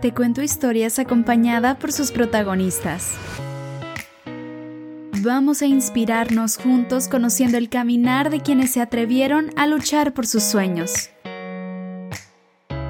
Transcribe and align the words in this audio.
Te 0.00 0.14
cuento 0.14 0.42
historias 0.42 1.00
acompañada 1.00 1.80
por 1.80 1.90
sus 1.90 2.12
protagonistas. 2.12 3.14
Vamos 5.22 5.60
a 5.60 5.66
inspirarnos 5.66 6.56
juntos 6.56 7.08
conociendo 7.08 7.58
el 7.58 7.68
caminar 7.68 8.30
de 8.30 8.40
quienes 8.40 8.70
se 8.70 8.80
atrevieron 8.80 9.50
a 9.56 9.66
luchar 9.66 10.14
por 10.14 10.28
sus 10.28 10.44
sueños. 10.44 11.10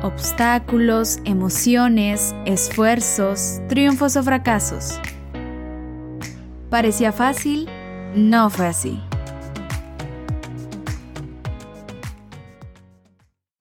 Obstáculos, 0.02 1.21
emociones, 1.24 2.34
esfuerzos, 2.44 3.62
triunfos 3.68 4.16
o 4.16 4.22
fracasos. 4.22 5.00
¿Parecía 6.68 7.12
fácil? 7.12 7.70
No 8.14 8.50
fue 8.50 8.66
así. 8.66 9.00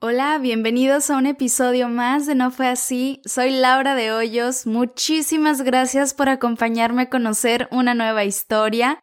Hola, 0.10 0.38
bienvenidos 0.38 1.10
a 1.10 1.18
un 1.18 1.26
episodio 1.26 1.90
más 1.90 2.26
de 2.26 2.34
No 2.34 2.50
fue 2.50 2.70
así. 2.70 3.22
Soy 3.26 3.52
Laura 3.52 3.94
de 3.94 4.14
Hoyos. 4.14 4.66
Muchísimas 4.66 5.64
gracias 5.64 6.14
por 6.14 6.30
acompañarme 6.30 7.02
a 7.02 7.10
conocer 7.10 7.68
una 7.72 7.94
nueva 7.94 8.24
historia. 8.24 9.02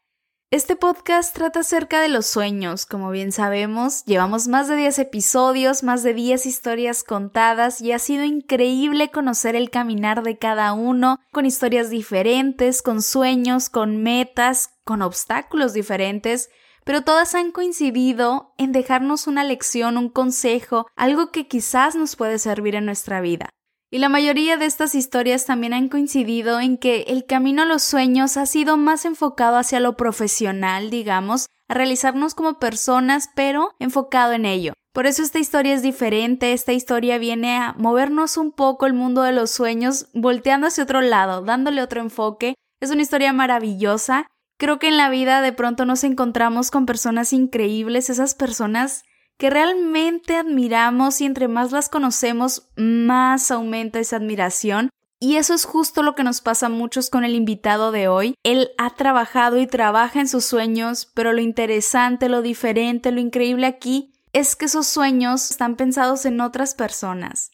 Este 0.51 0.77
podcast 0.77 1.35
trata 1.35 1.61
acerca 1.61 2.01
de 2.01 2.09
los 2.09 2.25
sueños. 2.25 2.87
Como 2.87 3.11
bien 3.11 3.33
sabemos, 3.33 4.07
llevamos 4.07 4.49
más 4.49 4.67
de 4.67 4.77
10 4.77 5.01
episodios, 5.01 5.83
más 5.83 6.03
de 6.05 6.15
10 6.15 6.47
historias 6.47 7.05
contadas 7.05 7.83
y 7.83 7.93
ha 7.93 7.99
sido 7.99 8.25
increíble 8.25 9.11
conocer 9.11 9.57
el 9.57 9.69
caminar 9.69 10.23
de 10.23 10.39
cada 10.39 10.73
uno, 10.73 11.19
con 11.33 11.45
historias 11.45 11.91
diferentes, 11.91 12.81
con 12.81 13.03
sueños, 13.03 13.69
con 13.69 14.03
metas, 14.03 14.71
con 14.87 15.03
obstáculos 15.03 15.75
diferentes 15.75 16.49
pero 16.85 17.03
todas 17.03 17.35
han 17.35 17.51
coincidido 17.51 18.55
en 18.59 18.73
dejarnos 18.73 19.27
una 19.27 19.43
lección, 19.43 19.97
un 19.97 20.09
consejo, 20.09 20.87
algo 20.97 21.33
que 21.33 21.49
quizás 21.49 21.97
nos 21.97 22.17
puede 22.17 22.39
servir 22.39 22.75
en 22.75 22.87
nuestra 22.87 23.21
vida. 23.21 23.49
Y 23.91 23.99
la 23.99 24.09
mayoría 24.09 24.57
de 24.57 24.67
estas 24.67 24.95
historias 24.95 25.47
también 25.47 25.73
han 25.73 25.89
coincidido 25.89 26.59
en 26.59 26.79
que 26.79 27.03
el 27.09 27.27
camino 27.27 27.63
a 27.63 27.67
los 27.67 27.83
sueños 27.83 28.37
ha 28.37 28.45
sido 28.45 28.77
más 28.77 29.05
enfocado 29.05 29.57
hacia 29.57 29.79
lo 29.79 29.97
profesional, 29.97 30.91
digamos, 30.91 31.47
a 31.69 31.75
realizarnos 31.75 32.35
como 32.35 32.59
personas, 32.59 33.31
pero 33.37 33.71
enfocado 33.79 34.33
en 34.33 34.47
ello. 34.47 34.73
Por 34.93 35.07
eso 35.07 35.23
esta 35.23 35.39
historia 35.39 35.75
es 35.75 35.83
diferente, 35.83 36.53
esta 36.53 36.73
historia 36.73 37.19
viene 37.19 37.57
a 37.57 37.75
movernos 37.79 38.37
un 38.37 38.53
poco 38.53 38.87
el 38.87 38.95
mundo 38.95 39.23
de 39.23 39.33
los 39.33 39.51
sueños, 39.51 40.07
volteando 40.13 40.67
hacia 40.67 40.85
otro 40.85 41.01
lado, 41.01 41.43
dándole 41.43 41.83
otro 41.83 42.01
enfoque. 42.01 42.55
Es 42.81 42.91
una 42.91 43.03
historia 43.03 43.33
maravillosa 43.33 44.27
Creo 44.57 44.79
que 44.79 44.89
en 44.89 44.97
la 44.97 45.11
vida 45.11 45.41
de 45.41 45.53
pronto 45.53 45.85
nos 45.85 46.05
encontramos 46.05 46.71
con 46.71 46.87
personas 46.87 47.33
increíbles, 47.33 48.11
esas 48.11 48.35
personas 48.35 49.05
que 49.37 49.51
realmente 49.51 50.37
admiramos 50.37 51.21
y 51.21 51.25
entre 51.25 51.49
más 51.49 51.73
las 51.73 51.89
conocemos, 51.89 52.71
más 52.77 53.51
aumenta 53.51 53.99
esa 53.99 54.17
admiración. 54.17 54.91
Y 55.19 55.37
eso 55.37 55.55
es 55.55 55.65
justo 55.65 56.03
lo 56.03 56.15
que 56.15 56.23
nos 56.23 56.41
pasa 56.41 56.67
a 56.67 56.69
muchos 56.69 57.09
con 57.09 57.25
el 57.25 57.35
invitado 57.35 57.93
de 57.93 58.09
hoy. 58.09 58.35
Él 58.43 58.71
ha 58.79 58.91
trabajado 58.91 59.59
y 59.59 59.67
trabaja 59.67 60.21
en 60.21 60.29
sus 60.29 60.45
sueños, 60.45 61.11
pero 61.15 61.33
lo 61.33 61.41
interesante, 61.41 62.29
lo 62.29 62.43
diferente, 62.43 63.11
lo 63.11 63.21
increíble 63.21 63.67
aquí 63.67 64.13
es 64.33 64.57
que 64.57 64.67
esos 64.67 64.87
sueños 64.87 65.51
están 65.51 65.77
pensados 65.77 66.27
en 66.27 66.41
otras 66.41 66.75
personas. 66.75 67.53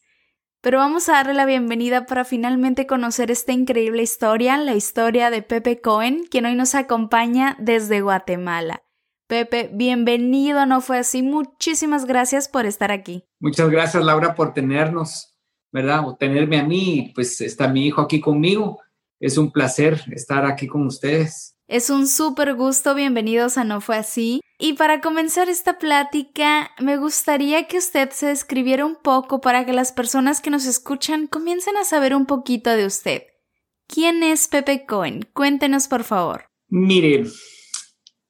Pero 0.62 0.76
vamos 0.76 1.08
a 1.08 1.12
darle 1.12 1.32
la 1.32 1.46
bienvenida 1.46 2.04
para 2.04 2.26
finalmente 2.26 2.86
conocer 2.86 3.30
esta 3.30 3.52
increíble 3.52 4.02
historia, 4.02 4.58
la 4.58 4.74
historia 4.74 5.30
de 5.30 5.40
Pepe 5.40 5.80
Cohen, 5.80 6.24
quien 6.30 6.44
hoy 6.44 6.54
nos 6.54 6.74
acompaña 6.74 7.56
desde 7.58 8.02
Guatemala. 8.02 8.82
Pepe, 9.26 9.70
bienvenido, 9.72 10.66
no 10.66 10.82
fue 10.82 10.98
así. 10.98 11.22
Muchísimas 11.22 12.04
gracias 12.04 12.46
por 12.46 12.66
estar 12.66 12.92
aquí. 12.92 13.24
Muchas 13.38 13.70
gracias, 13.70 14.04
Laura, 14.04 14.34
por 14.34 14.52
tenernos, 14.52 15.34
¿verdad? 15.72 16.06
O 16.06 16.16
tenerme 16.16 16.58
a 16.58 16.64
mí, 16.64 17.10
pues 17.14 17.40
está 17.40 17.66
mi 17.66 17.86
hijo 17.86 18.02
aquí 18.02 18.20
conmigo. 18.20 18.82
Es 19.18 19.38
un 19.38 19.50
placer 19.50 20.02
estar 20.10 20.44
aquí 20.44 20.66
con 20.66 20.86
ustedes. 20.86 21.56
Es 21.70 21.88
un 21.88 22.08
súper 22.08 22.56
gusto, 22.56 22.96
bienvenidos 22.96 23.56
a 23.56 23.62
No 23.62 23.80
Fue 23.80 23.96
Así. 23.96 24.40
Y 24.58 24.72
para 24.72 25.00
comenzar 25.00 25.48
esta 25.48 25.78
plática, 25.78 26.72
me 26.80 26.96
gustaría 26.96 27.68
que 27.68 27.78
usted 27.78 28.10
se 28.10 28.26
describiera 28.26 28.84
un 28.84 28.96
poco 28.96 29.40
para 29.40 29.64
que 29.64 29.72
las 29.72 29.92
personas 29.92 30.40
que 30.40 30.50
nos 30.50 30.66
escuchan 30.66 31.28
comiencen 31.28 31.76
a 31.76 31.84
saber 31.84 32.16
un 32.16 32.26
poquito 32.26 32.70
de 32.70 32.86
usted. 32.86 33.22
¿Quién 33.86 34.24
es 34.24 34.48
Pepe 34.48 34.84
Cohen? 34.84 35.28
Cuéntenos, 35.32 35.86
por 35.86 36.02
favor. 36.02 36.46
Mire, 36.70 37.22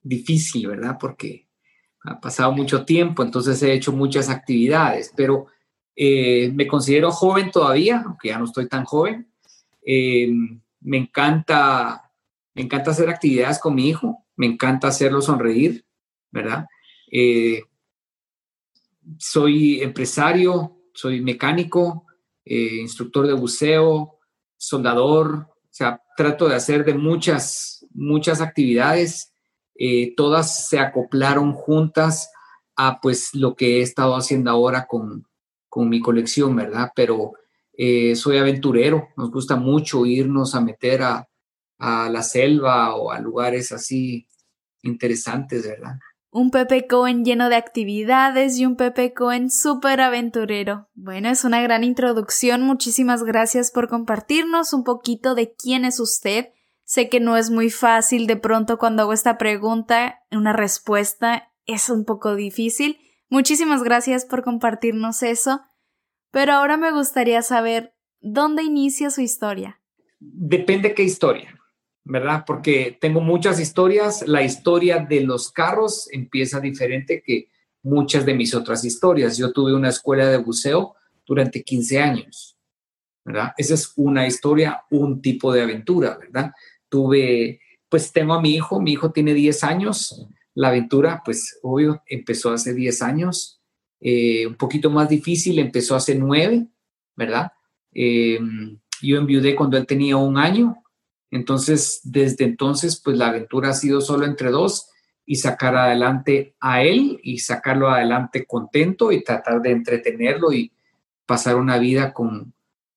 difícil, 0.02 0.66
¿verdad? 0.66 0.98
Porque 1.00 1.48
ha 2.04 2.20
pasado 2.20 2.52
mucho 2.52 2.84
tiempo, 2.84 3.22
entonces 3.22 3.62
he 3.62 3.72
hecho 3.72 3.92
muchas 3.92 4.28
actividades, 4.28 5.14
pero 5.16 5.46
eh, 5.96 6.52
me 6.52 6.66
considero 6.66 7.10
joven 7.10 7.50
todavía, 7.50 8.02
aunque 8.04 8.28
ya 8.28 8.38
no 8.38 8.44
estoy 8.44 8.68
tan 8.68 8.84
joven. 8.84 9.32
Eh, 9.82 10.30
me 10.82 10.98
encanta 10.98 12.09
me 12.60 12.66
encanta 12.66 12.90
hacer 12.90 13.08
actividades 13.08 13.58
con 13.58 13.74
mi 13.74 13.88
hijo, 13.88 14.26
me 14.36 14.44
encanta 14.44 14.88
hacerlo 14.88 15.22
sonreír, 15.22 15.86
¿verdad? 16.30 16.66
Eh, 17.10 17.62
soy 19.18 19.80
empresario, 19.80 20.76
soy 20.92 21.22
mecánico, 21.22 22.04
eh, 22.44 22.76
instructor 22.82 23.26
de 23.26 23.32
buceo, 23.32 24.18
soldador, 24.58 25.46
o 25.48 25.68
sea, 25.70 26.02
trato 26.18 26.50
de 26.50 26.56
hacer 26.56 26.84
de 26.84 26.92
muchas, 26.92 27.86
muchas 27.94 28.42
actividades, 28.42 29.32
eh, 29.74 30.12
todas 30.14 30.68
se 30.68 30.80
acoplaron 30.80 31.54
juntas 31.54 32.30
a 32.76 33.00
pues 33.00 33.34
lo 33.34 33.56
que 33.56 33.78
he 33.78 33.80
estado 33.80 34.16
haciendo 34.16 34.50
ahora 34.50 34.86
con, 34.86 35.26
con 35.70 35.88
mi 35.88 36.00
colección, 36.00 36.54
¿verdad? 36.56 36.92
Pero 36.94 37.32
soy 38.14 38.36
aventurero, 38.36 39.08
nos 39.16 39.30
gusta 39.30 39.56
mucho 39.56 40.04
irnos 40.04 40.54
a 40.54 40.60
meter 40.60 41.00
a, 41.00 41.29
a 41.80 42.08
la 42.10 42.22
selva 42.22 42.94
o 42.94 43.10
a 43.10 43.18
lugares 43.18 43.72
así 43.72 44.28
interesantes, 44.82 45.66
¿verdad? 45.66 45.94
Un 46.30 46.50
Pepe 46.52 46.86
Cohen 46.86 47.24
lleno 47.24 47.48
de 47.48 47.56
actividades 47.56 48.56
y 48.56 48.64
un 48.64 48.76
Pepe 48.76 49.12
Cohen 49.12 49.50
súper 49.50 50.00
aventurero. 50.00 50.88
Bueno, 50.94 51.28
es 51.28 51.42
una 51.42 51.60
gran 51.60 51.82
introducción. 51.82 52.62
Muchísimas 52.62 53.24
gracias 53.24 53.72
por 53.72 53.88
compartirnos 53.88 54.72
un 54.72 54.84
poquito 54.84 55.34
de 55.34 55.52
quién 55.52 55.84
es 55.84 55.98
usted. 55.98 56.50
Sé 56.84 57.08
que 57.08 57.18
no 57.18 57.36
es 57.36 57.50
muy 57.50 57.70
fácil 57.70 58.28
de 58.28 58.36
pronto 58.36 58.78
cuando 58.78 59.02
hago 59.02 59.12
esta 59.12 59.38
pregunta, 59.38 60.20
una 60.30 60.52
respuesta 60.52 61.50
es 61.66 61.90
un 61.90 62.04
poco 62.04 62.36
difícil. 62.36 62.98
Muchísimas 63.28 63.82
gracias 63.82 64.24
por 64.24 64.44
compartirnos 64.44 65.22
eso. 65.22 65.62
Pero 66.30 66.52
ahora 66.52 66.76
me 66.76 66.92
gustaría 66.92 67.42
saber 67.42 67.94
dónde 68.20 68.62
inicia 68.62 69.10
su 69.10 69.20
historia. 69.20 69.80
Depende 70.20 70.94
qué 70.94 71.02
historia. 71.02 71.59
¿Verdad? 72.04 72.44
Porque 72.46 72.96
tengo 73.00 73.20
muchas 73.20 73.60
historias. 73.60 74.26
La 74.26 74.42
historia 74.42 74.98
de 74.98 75.20
los 75.20 75.52
carros 75.52 76.08
empieza 76.12 76.60
diferente 76.60 77.22
que 77.24 77.48
muchas 77.82 78.26
de 78.26 78.34
mis 78.34 78.54
otras 78.54 78.84
historias. 78.84 79.36
Yo 79.36 79.52
tuve 79.52 79.74
una 79.74 79.88
escuela 79.88 80.28
de 80.28 80.38
buceo 80.38 80.94
durante 81.26 81.62
15 81.62 82.00
años, 82.00 82.58
¿verdad? 83.24 83.52
Esa 83.56 83.74
es 83.74 83.92
una 83.96 84.26
historia, 84.26 84.82
un 84.90 85.20
tipo 85.22 85.52
de 85.52 85.62
aventura, 85.62 86.18
¿verdad? 86.18 86.52
Tuve, 86.88 87.60
pues 87.88 88.12
tengo 88.12 88.34
a 88.34 88.40
mi 88.40 88.54
hijo, 88.54 88.80
mi 88.80 88.92
hijo 88.92 89.12
tiene 89.12 89.34
10 89.34 89.64
años. 89.64 90.26
La 90.54 90.68
aventura, 90.68 91.22
pues 91.24 91.58
obvio, 91.62 92.02
empezó 92.06 92.52
hace 92.52 92.74
10 92.74 93.02
años. 93.02 93.60
Eh, 94.00 94.46
un 94.46 94.56
poquito 94.56 94.90
más 94.90 95.08
difícil, 95.08 95.58
empezó 95.58 95.94
hace 95.94 96.14
9, 96.14 96.66
¿verdad? 97.14 97.52
Eh, 97.92 98.38
yo 99.02 99.18
enviudé 99.18 99.54
cuando 99.54 99.76
él 99.76 99.86
tenía 99.86 100.16
un 100.16 100.36
año 100.36 100.79
entonces, 101.30 102.00
desde 102.02 102.44
entonces, 102.44 103.00
pues 103.02 103.16
la 103.16 103.28
aventura 103.28 103.70
ha 103.70 103.74
sido 103.74 104.00
solo 104.00 104.26
entre 104.26 104.50
dos 104.50 104.90
y 105.24 105.36
sacar 105.36 105.76
adelante 105.76 106.56
a 106.60 106.82
él 106.82 107.20
y 107.22 107.38
sacarlo 107.38 107.88
adelante 107.88 108.46
contento 108.46 109.12
y 109.12 109.22
tratar 109.22 109.62
de 109.62 109.70
entretenerlo 109.70 110.52
y 110.52 110.72
pasar 111.26 111.56
una 111.56 111.78
vida 111.78 112.12
con, 112.12 112.52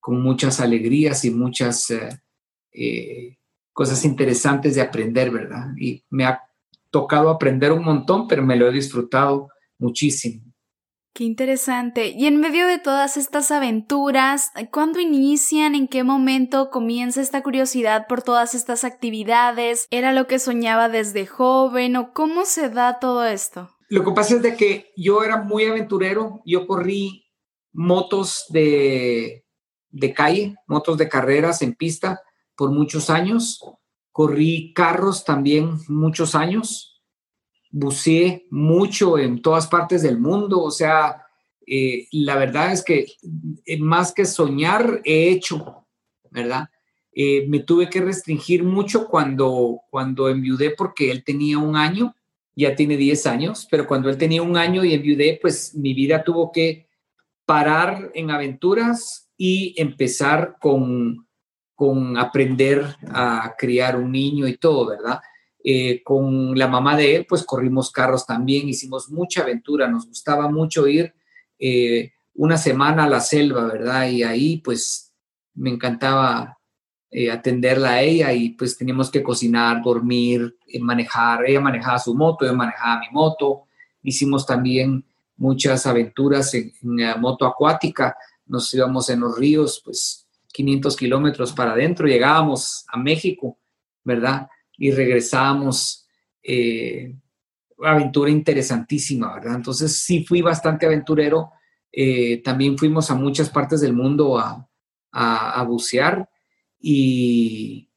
muchas 0.06 0.60
alegrías 0.60 1.24
y 1.24 1.32
muchas 1.32 1.90
eh, 1.92 2.10
eh, 2.74 3.38
cosas 3.72 4.04
interesantes 4.04 4.76
de 4.76 4.82
aprender, 4.82 5.32
¿verdad? 5.32 5.68
Y 5.78 6.04
me 6.10 6.26
ha 6.26 6.42
tocado 6.92 7.30
aprender 7.30 7.72
un 7.72 7.86
montón, 7.86 8.28
pero 8.28 8.44
me 8.44 8.58
lo 8.58 8.68
he 8.68 8.74
disfrutado 8.74 9.50
muchísimo. 9.78 10.53
Qué 11.14 11.26
interesante. 11.26 12.08
Y 12.08 12.26
en 12.26 12.40
medio 12.40 12.66
de 12.66 12.80
todas 12.80 13.18
estas 13.18 13.52
aventuras, 13.52 14.52
¿cuándo 14.72 15.00
inician? 15.00 15.76
¿En 15.76 15.88
qué 15.88 16.04
momento 16.04 16.72
comienza 16.72 17.22
esta 17.22 17.44
curiosidad 17.44 18.08
por 18.08 18.24
todas 18.24 18.56
estas 18.56 18.84
actividades? 18.84 19.88
¿Era 19.92 20.12
lo 20.12 20.26
que 20.26 20.40
soñaba 20.40 20.90
desde 20.90 21.28
joven 21.28 21.98
o 21.98 22.14
cómo 22.14 22.46
se 22.46 22.70
da 22.72 22.98
todo 22.98 23.26
esto? 23.26 23.70
Lo 23.90 24.04
que 24.04 24.12
pasa 24.12 24.38
es 24.38 24.42
de 24.42 24.56
que 24.56 24.92
yo 24.98 25.24
era 25.24 25.38
muy 25.44 25.66
aventurero, 25.66 26.42
yo 26.46 26.66
corrí 26.66 27.28
motos 27.72 28.46
de, 28.50 29.46
de 29.92 30.14
calle, 30.16 30.56
motos 30.66 30.98
de 30.98 31.10
carreras 31.10 31.62
en 31.62 31.76
pista 31.76 32.22
por 32.56 32.72
muchos 32.72 33.12
años, 33.12 33.60
corrí 34.12 34.74
carros 34.74 35.26
también 35.26 35.78
muchos 35.88 36.34
años, 36.34 36.93
buceé 37.74 38.46
mucho 38.52 39.18
en 39.18 39.42
todas 39.42 39.68
partes 39.68 40.04
del 40.04 40.20
mundo, 40.20 40.62
o 40.62 40.70
sea, 40.70 41.26
eh, 41.66 42.08
la 42.12 42.36
verdad 42.36 42.72
es 42.72 42.84
que 42.84 43.08
eh, 43.66 43.80
más 43.80 44.14
que 44.14 44.26
soñar, 44.26 45.02
he 45.04 45.30
hecho, 45.30 45.88
¿verdad? 46.30 46.70
Eh, 47.12 47.48
me 47.48 47.60
tuve 47.60 47.90
que 47.90 48.00
restringir 48.00 48.64
mucho 48.64 49.08
cuando, 49.08 49.82
cuando 49.90 50.30
enviudé 50.30 50.72
porque 50.78 51.10
él 51.10 51.24
tenía 51.24 51.58
un 51.58 51.76
año, 51.76 52.16
ya 52.56 52.76
tiene 52.76 52.96
10 52.96 53.26
años, 53.26 53.68
pero 53.70 53.88
cuando 53.88 54.08
él 54.10 54.18
tenía 54.18 54.44
un 54.44 54.56
año 54.56 54.86
y 54.86 54.94
enviudé, 54.94 55.40
pues 55.42 55.74
mi 55.74 55.96
vida 55.96 56.24
tuvo 56.24 56.52
que 56.52 56.88
parar 57.44 58.12
en 58.14 58.30
aventuras 58.30 59.32
y 59.36 59.74
empezar 59.82 60.58
con, 60.60 61.28
con 61.74 62.18
aprender 62.18 62.86
a 63.10 63.56
criar 63.58 63.96
un 63.96 64.12
niño 64.12 64.48
y 64.48 64.58
todo, 64.58 64.90
¿verdad? 64.90 65.20
Con 66.04 66.58
la 66.58 66.68
mamá 66.68 66.98
de 66.98 67.16
él, 67.16 67.26
pues 67.26 67.44
corrimos 67.46 67.90
carros 67.90 68.26
también, 68.26 68.68
hicimos 68.68 69.10
mucha 69.10 69.44
aventura, 69.44 69.88
nos 69.88 70.08
gustaba 70.08 70.50
mucho 70.50 70.88
ir 70.88 71.14
eh, 71.66 72.12
una 72.36 72.58
semana 72.58 73.06
a 73.06 73.10
la 73.10 73.22
selva, 73.22 73.66
¿verdad? 73.68 74.10
Y 74.10 74.24
ahí 74.24 74.58
pues 74.58 75.14
me 75.54 75.70
encantaba 75.70 76.58
eh, 77.10 77.32
atenderla 77.32 77.92
a 77.92 78.02
ella 78.02 78.34
y 78.34 78.50
pues 78.50 78.78
teníamos 78.78 79.12
que 79.12 79.24
cocinar, 79.24 79.82
dormir, 79.82 80.58
eh, 80.68 80.80
manejar. 80.80 81.46
Ella 81.46 81.62
manejaba 81.62 82.00
su 82.00 82.16
moto, 82.16 82.46
yo 82.46 82.54
manejaba 82.54 83.00
mi 83.00 83.08
moto. 83.12 83.68
Hicimos 84.02 84.46
también 84.46 85.06
muchas 85.38 85.86
aventuras 85.86 86.54
en, 86.54 86.74
la 86.82 87.16
moto 87.16 87.46
acuática. 87.46 88.18
Nos 88.46 88.74
íbamos 88.74 89.10
en 89.10 89.22
los 89.22 89.38
ríos, 89.38 89.82
pues 89.86 90.28
500 90.52 90.98
kilómetros 90.98 91.54
para 91.54 91.74
adentro. 91.74 92.08
Llegábamos 92.08 92.84
a 92.92 92.98
México, 92.98 93.58
¿verdad? 94.04 94.50
Y 94.78 94.92
regresábamos 94.92 96.08
aventura 97.82 98.30
interesantísima, 98.30 99.34
¿verdad? 99.34 99.56
Entonces 99.56 99.96
sí 99.98 100.24
fui 100.24 100.42
bastante 100.42 100.86
aventurero. 100.86 101.52
Eh, 101.92 102.42
también 102.44 102.78
fuimos 102.78 103.10
a 103.12 103.16
muchas 103.16 103.50
partes 103.50 103.82
del 103.82 103.94
mundo 103.94 104.38
a, 104.40 104.68
bucear 105.68 106.28
y 106.80 107.88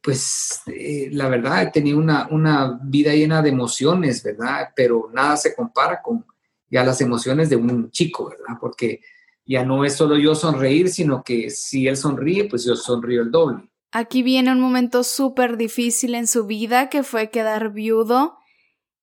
pues 0.00 0.62
eh, 0.66 1.08
la 1.10 1.28
verdad 1.28 1.64
he 1.64 1.70
tenido 1.72 1.98
una, 1.98 2.28
una, 2.30 2.78
vida 2.82 3.12
llena 3.12 3.42
de 3.42 3.50
emociones, 3.50 4.22
¿verdad? 4.22 4.70
Pero 4.74 5.10
nada 5.12 5.36
se 5.36 5.54
compara 5.54 6.00
con 6.00 6.24
ya 6.70 6.84
las 6.84 7.00
emociones 7.00 7.50
de 7.50 7.56
un 7.56 7.90
chico, 7.90 8.30
¿verdad? 8.30 8.58
Porque 8.60 9.00
ya 9.44 9.64
no 9.64 9.84
es 9.84 9.94
solo 9.94 10.16
yo 10.16 10.36
sonreír, 10.36 10.88
sino 10.88 11.22
que 11.22 11.50
si 11.50 11.88
él 11.88 11.96
sonríe, 11.96 12.44
pues 12.44 12.64
yo 12.64 12.76
sonrío 12.76 13.22
el 13.22 13.30
doble. 13.30 13.68
Aquí 13.98 14.22
viene 14.22 14.52
un 14.52 14.60
momento 14.60 15.02
súper 15.04 15.56
difícil 15.56 16.14
en 16.16 16.26
su 16.26 16.44
vida 16.44 16.90
que 16.90 17.02
fue 17.02 17.30
quedar 17.30 17.72
viudo 17.72 18.36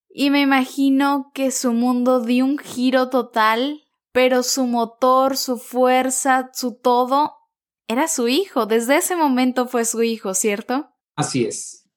y 0.08 0.30
me 0.30 0.40
imagino 0.40 1.32
que 1.34 1.50
su 1.50 1.72
mundo 1.72 2.24
dio 2.24 2.44
un 2.44 2.58
giro 2.58 3.10
total, 3.10 3.82
pero 4.12 4.44
su 4.44 4.66
motor, 4.66 5.36
su 5.36 5.58
fuerza, 5.58 6.48
su 6.54 6.76
todo 6.76 7.34
era 7.88 8.06
su 8.06 8.28
hijo. 8.28 8.66
Desde 8.66 8.98
ese 8.98 9.16
momento 9.16 9.66
fue 9.66 9.84
su 9.84 10.04
hijo, 10.04 10.32
¿cierto? 10.32 10.90
Así 11.16 11.44
es, 11.44 11.88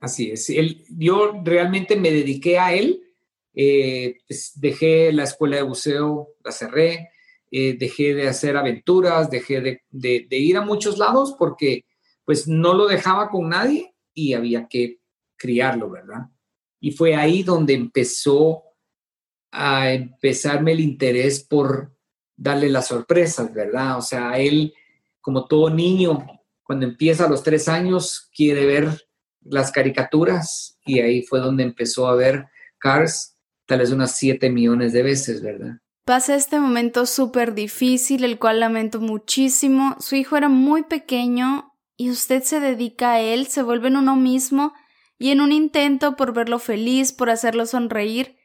así 0.00 0.30
es. 0.30 0.50
Yo 0.88 1.34
realmente 1.44 1.94
me 1.96 2.10
dediqué 2.10 2.58
a 2.58 2.72
él. 2.72 3.02
Eh, 3.52 4.16
pues, 4.26 4.52
dejé 4.54 5.12
la 5.12 5.24
escuela 5.24 5.56
de 5.56 5.62
buceo, 5.62 6.28
la 6.42 6.52
cerré, 6.52 7.10
eh, 7.50 7.76
dejé 7.78 8.14
de 8.14 8.28
hacer 8.28 8.56
aventuras, 8.56 9.28
dejé 9.28 9.60
de, 9.60 9.82
de, 9.90 10.26
de 10.26 10.38
ir 10.38 10.56
a 10.56 10.62
muchos 10.62 10.96
lados 10.96 11.36
porque 11.38 11.84
pues 12.26 12.46
no 12.46 12.74
lo 12.74 12.86
dejaba 12.86 13.30
con 13.30 13.48
nadie 13.48 13.94
y 14.12 14.34
había 14.34 14.66
que 14.66 15.00
criarlo, 15.36 15.88
¿verdad? 15.88 16.26
Y 16.80 16.90
fue 16.90 17.14
ahí 17.14 17.42
donde 17.42 17.72
empezó 17.72 18.64
a 19.52 19.92
empezarme 19.92 20.72
el 20.72 20.80
interés 20.80 21.42
por 21.42 21.96
darle 22.36 22.68
las 22.68 22.88
sorpresas, 22.88 23.54
¿verdad? 23.54 23.96
O 23.96 24.02
sea, 24.02 24.38
él, 24.38 24.74
como 25.20 25.46
todo 25.46 25.70
niño, 25.70 26.26
cuando 26.62 26.84
empieza 26.84 27.24
a 27.24 27.30
los 27.30 27.42
tres 27.42 27.68
años, 27.68 28.28
quiere 28.34 28.66
ver 28.66 29.08
las 29.40 29.70
caricaturas 29.70 30.78
y 30.84 30.98
ahí 30.98 31.22
fue 31.22 31.38
donde 31.38 31.62
empezó 31.62 32.08
a 32.08 32.16
ver 32.16 32.46
Cars 32.78 33.36
tal 33.66 33.78
vez 33.80 33.90
unas 33.92 34.16
siete 34.16 34.50
millones 34.50 34.92
de 34.92 35.02
veces, 35.02 35.42
¿verdad? 35.42 35.78
Pasa 36.04 36.36
este 36.36 36.58
momento 36.60 37.06
súper 37.06 37.54
difícil, 37.54 38.24
el 38.24 38.38
cual 38.38 38.60
lamento 38.60 39.00
muchísimo. 39.00 39.96
Su 39.98 40.14
hijo 40.14 40.36
era 40.36 40.48
muy 40.48 40.84
pequeño 40.84 41.75
y 41.96 42.10
usted 42.10 42.42
se 42.42 42.60
dedica 42.60 43.12
a 43.12 43.20
él, 43.20 43.46
se 43.46 43.62
vuelve 43.62 43.88
en 43.88 43.96
uno 43.96 44.16
mismo 44.16 44.74
y 45.18 45.30
en 45.30 45.40
un 45.40 45.52
intento 45.52 46.16
por 46.16 46.32
verlo 46.34 46.58
feliz, 46.58 47.12
por 47.12 47.30
hacerlo 47.30 47.66
sonreír, 47.66 48.36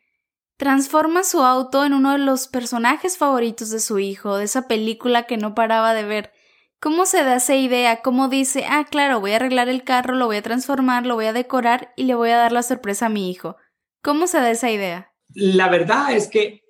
transforma 0.57 1.23
su 1.23 1.41
auto 1.41 1.83
en 1.83 1.93
uno 1.93 2.13
de 2.13 2.19
los 2.19 2.47
personajes 2.47 3.17
favoritos 3.17 3.69
de 3.71 3.79
su 3.79 3.99
hijo, 3.99 4.37
de 4.37 4.45
esa 4.45 4.67
película 4.67 5.23
que 5.23 5.37
no 5.37 5.55
paraba 5.55 5.93
de 5.93 6.03
ver. 6.03 6.31
¿Cómo 6.79 7.05
se 7.05 7.23
da 7.23 7.35
esa 7.35 7.55
idea? 7.55 8.01
¿Cómo 8.01 8.27
dice, 8.27 8.65
ah, 8.67 8.85
claro, 8.89 9.19
voy 9.19 9.33
a 9.33 9.35
arreglar 9.35 9.69
el 9.69 9.83
carro, 9.83 10.15
lo 10.15 10.25
voy 10.25 10.37
a 10.37 10.41
transformar, 10.41 11.05
lo 11.05 11.15
voy 11.15 11.25
a 11.25 11.33
decorar 11.33 11.93
y 11.95 12.05
le 12.05 12.15
voy 12.15 12.29
a 12.29 12.37
dar 12.37 12.51
la 12.51 12.63
sorpresa 12.63 13.07
a 13.07 13.09
mi 13.09 13.29
hijo? 13.29 13.57
¿Cómo 14.01 14.27
se 14.27 14.39
da 14.39 14.49
esa 14.49 14.71
idea? 14.71 15.11
La 15.33 15.69
verdad 15.69 16.13
es 16.13 16.27
que 16.27 16.61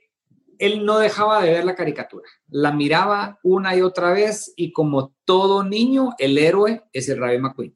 él 0.61 0.85
no 0.85 0.99
dejaba 0.99 1.41
de 1.41 1.51
ver 1.51 1.65
la 1.65 1.75
caricatura. 1.75 2.29
La 2.47 2.71
miraba 2.71 3.39
una 3.41 3.75
y 3.75 3.81
otra 3.81 4.11
vez 4.11 4.53
y 4.55 4.71
como 4.71 5.15
todo 5.25 5.63
niño, 5.63 6.11
el 6.19 6.37
héroe 6.37 6.83
es 6.93 7.09
el 7.09 7.19
Rayo 7.19 7.39
McQueen. 7.39 7.75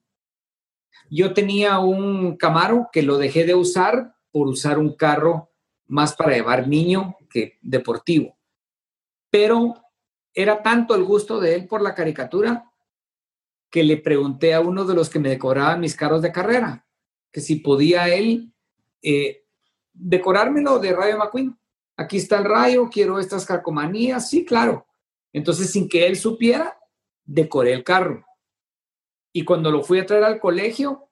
Yo 1.10 1.34
tenía 1.34 1.80
un 1.80 2.38
Camaro 2.38 2.90
que 2.92 3.02
lo 3.02 3.18
dejé 3.18 3.44
de 3.44 3.56
usar 3.56 4.16
por 4.32 4.48
usar 4.48 4.78
un 4.78 4.96
carro 4.96 5.52
más 5.88 6.16
para 6.16 6.34
llevar 6.34 6.68
niño 6.68 7.16
que 7.28 7.58
deportivo. 7.64 8.38
Pero 9.32 9.74
era 10.34 10.62
tanto 10.62 10.94
el 10.94 11.04
gusto 11.04 11.40
de 11.40 11.56
él 11.56 11.68
por 11.68 11.82
la 11.82 11.96
caricatura 11.96 12.72
que 13.72 13.84
le 13.84 13.98
pregunté 13.98 14.54
a 14.54 14.62
uno 14.62 14.86
de 14.86 14.94
los 14.94 15.10
que 15.10 15.20
me 15.20 15.30
decoraban 15.30 15.80
mis 15.80 15.96
carros 15.96 16.22
de 16.22 16.32
carrera 16.32 16.86
que 17.32 17.42
si 17.42 17.56
podía 17.56 18.08
él 18.08 18.54
eh, 19.02 19.44
decorármelo 19.92 20.80
de 20.80 20.94
Rayo 20.94 21.18
McQueen. 21.18 21.60
Aquí 21.98 22.18
está 22.18 22.38
el 22.38 22.46
rayo, 22.46 22.90
quiero 22.90 23.20
estas 23.20 23.46
carcomanías. 23.46 24.30
Sí, 24.30 24.46
claro. 24.46 24.86
Entonces, 25.34 25.72
sin 25.72 25.88
que 25.88 26.08
él 26.08 26.16
supiera, 26.16 26.78
decoré 27.24 27.74
el 27.74 27.84
carro. 27.84 28.26
Y 29.32 29.44
cuando 29.44 29.72
lo 29.72 29.84
fui 29.84 30.00
a 30.00 30.06
traer 30.06 30.24
al 30.24 30.40
colegio, 30.40 31.10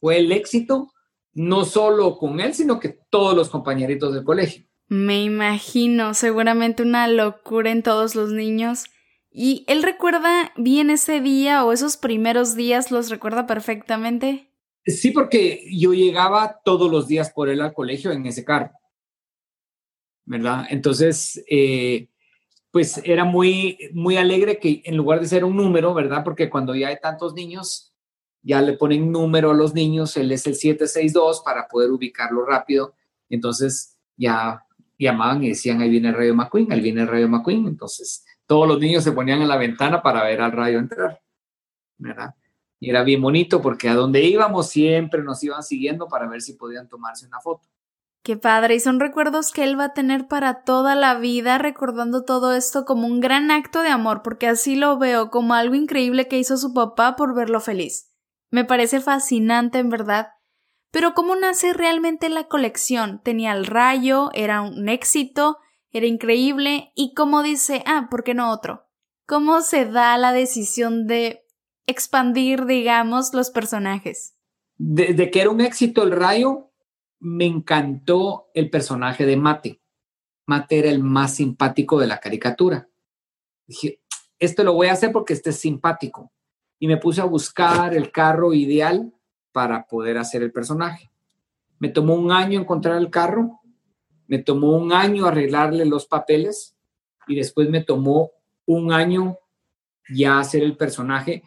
fue 0.00 0.18
el 0.18 0.32
éxito, 0.32 0.92
no 1.32 1.64
solo 1.64 2.18
con 2.18 2.40
él, 2.40 2.54
sino 2.54 2.80
que 2.80 2.98
todos 3.10 3.36
los 3.36 3.48
compañeritos 3.48 4.12
del 4.12 4.24
colegio. 4.24 4.64
Me 4.88 5.22
imagino, 5.22 6.14
seguramente 6.14 6.82
una 6.82 7.08
locura 7.08 7.70
en 7.70 7.82
todos 7.82 8.14
los 8.14 8.30
niños. 8.30 8.86
¿Y 9.30 9.64
él 9.68 9.82
recuerda 9.82 10.52
bien 10.56 10.90
ese 10.90 11.20
día 11.20 11.64
o 11.64 11.72
esos 11.72 11.96
primeros 11.96 12.54
días 12.54 12.90
los 12.90 13.08
recuerda 13.08 13.46
perfectamente? 13.46 14.50
Sí, 14.84 15.12
porque 15.12 15.64
yo 15.70 15.94
llegaba 15.94 16.60
todos 16.64 16.90
los 16.90 17.06
días 17.06 17.32
por 17.32 17.48
él 17.48 17.60
al 17.60 17.72
colegio 17.72 18.10
en 18.10 18.26
ese 18.26 18.44
carro, 18.44 18.72
¿verdad? 20.24 20.66
Entonces, 20.70 21.42
eh, 21.48 22.08
pues 22.70 23.00
era 23.04 23.24
muy, 23.24 23.78
muy 23.92 24.16
alegre 24.16 24.58
que 24.58 24.82
en 24.84 24.96
lugar 24.96 25.20
de 25.20 25.26
ser 25.26 25.44
un 25.44 25.56
número, 25.56 25.92
¿verdad? 25.94 26.24
Porque 26.24 26.48
cuando 26.48 26.74
ya 26.74 26.88
hay 26.88 26.96
tantos 27.00 27.34
niños, 27.34 27.92
ya 28.42 28.60
le 28.60 28.72
ponen 28.72 29.12
número 29.12 29.50
a 29.50 29.54
los 29.54 29.74
niños, 29.74 30.16
él 30.16 30.32
es 30.32 30.46
el 30.46 30.54
762 30.54 31.42
para 31.44 31.68
poder 31.68 31.90
ubicarlo 31.90 32.44
rápido. 32.44 32.94
Entonces 33.28 33.98
ya 34.16 34.64
llamaban 34.98 35.42
y 35.44 35.50
decían, 35.50 35.80
ahí 35.80 35.90
viene 35.90 36.08
el 36.08 36.14
Rayo 36.14 36.34
McQueen, 36.34 36.72
ahí 36.72 36.80
viene 36.80 37.02
el 37.02 37.08
Rayo 37.08 37.28
McQueen. 37.28 37.66
Entonces 37.66 38.24
todos 38.46 38.68
los 38.68 38.78
niños 38.78 39.04
se 39.04 39.12
ponían 39.12 39.42
en 39.42 39.48
la 39.48 39.56
ventana 39.56 40.02
para 40.02 40.24
ver 40.24 40.40
al 40.40 40.52
rayo 40.52 40.78
entrar, 40.78 41.20
¿verdad? 41.98 42.34
Y 42.80 42.90
era 42.90 43.02
bien 43.02 43.22
bonito 43.22 43.62
porque 43.62 43.88
a 43.88 43.94
donde 43.94 44.22
íbamos 44.22 44.68
siempre 44.68 45.22
nos 45.22 45.42
iban 45.44 45.62
siguiendo 45.62 46.08
para 46.08 46.26
ver 46.28 46.42
si 46.42 46.54
podían 46.54 46.88
tomarse 46.88 47.26
una 47.26 47.40
foto. 47.40 47.68
Qué 48.24 48.36
padre, 48.36 48.76
y 48.76 48.80
son 48.80 49.00
recuerdos 49.00 49.50
que 49.50 49.64
él 49.64 49.78
va 49.78 49.86
a 49.86 49.94
tener 49.94 50.28
para 50.28 50.62
toda 50.62 50.94
la 50.94 51.16
vida, 51.16 51.58
recordando 51.58 52.22
todo 52.22 52.54
esto 52.54 52.84
como 52.84 53.08
un 53.08 53.18
gran 53.18 53.50
acto 53.50 53.82
de 53.82 53.88
amor, 53.88 54.22
porque 54.22 54.46
así 54.46 54.76
lo 54.76 54.96
veo, 54.96 55.28
como 55.28 55.54
algo 55.54 55.74
increíble 55.74 56.28
que 56.28 56.38
hizo 56.38 56.56
su 56.56 56.72
papá 56.72 57.16
por 57.16 57.34
verlo 57.34 57.58
feliz. 57.60 58.12
Me 58.50 58.64
parece 58.64 59.00
fascinante, 59.00 59.78
en 59.78 59.88
verdad. 59.88 60.28
Pero 60.92 61.14
¿cómo 61.14 61.34
nace 61.34 61.72
realmente 61.72 62.28
la 62.28 62.44
colección? 62.44 63.20
Tenía 63.24 63.54
el 63.54 63.66
rayo, 63.66 64.30
era 64.34 64.62
un 64.62 64.88
éxito, 64.88 65.58
era 65.90 66.06
increíble, 66.06 66.92
y 66.94 67.14
cómo 67.14 67.42
dice, 67.42 67.82
ah, 67.86 68.06
¿por 68.08 68.22
qué 68.22 68.34
no 68.34 68.52
otro? 68.52 68.84
¿Cómo 69.26 69.62
se 69.62 69.84
da 69.84 70.16
la 70.16 70.32
decisión 70.32 71.08
de 71.08 71.44
expandir, 71.86 72.66
digamos, 72.66 73.34
los 73.34 73.50
personajes? 73.50 74.36
de 74.78 75.30
que 75.30 75.40
era 75.40 75.50
un 75.50 75.60
éxito 75.60 76.02
el 76.02 76.10
rayo, 76.10 76.71
me 77.22 77.46
encantó 77.46 78.50
el 78.52 78.68
personaje 78.68 79.24
de 79.24 79.36
Mate. 79.36 79.80
Mate 80.46 80.80
era 80.80 80.90
el 80.90 81.04
más 81.04 81.36
simpático 81.36 82.00
de 82.00 82.08
la 82.08 82.18
caricatura. 82.18 82.88
Dije, 83.64 84.00
esto 84.40 84.64
lo 84.64 84.74
voy 84.74 84.88
a 84.88 84.94
hacer 84.94 85.12
porque 85.12 85.32
este 85.32 85.50
es 85.50 85.56
simpático. 85.56 86.32
Y 86.80 86.88
me 86.88 86.96
puse 86.96 87.20
a 87.20 87.24
buscar 87.24 87.94
el 87.94 88.10
carro 88.10 88.52
ideal 88.52 89.14
para 89.52 89.86
poder 89.86 90.18
hacer 90.18 90.42
el 90.42 90.50
personaje. 90.50 91.12
Me 91.78 91.90
tomó 91.90 92.14
un 92.14 92.32
año 92.32 92.60
encontrar 92.60 92.96
el 92.96 93.08
carro. 93.08 93.60
me 94.26 94.38
tomó 94.38 94.76
un 94.76 94.92
año 94.92 95.26
arreglarle 95.26 95.84
los 95.84 96.06
papeles 96.06 96.74
y 97.28 97.36
después 97.36 97.68
me 97.68 97.84
tomó 97.84 98.32
un 98.66 98.92
año 98.92 99.38
ya 100.08 100.38
hacer 100.38 100.62
el 100.62 100.76
personaje 100.76 101.42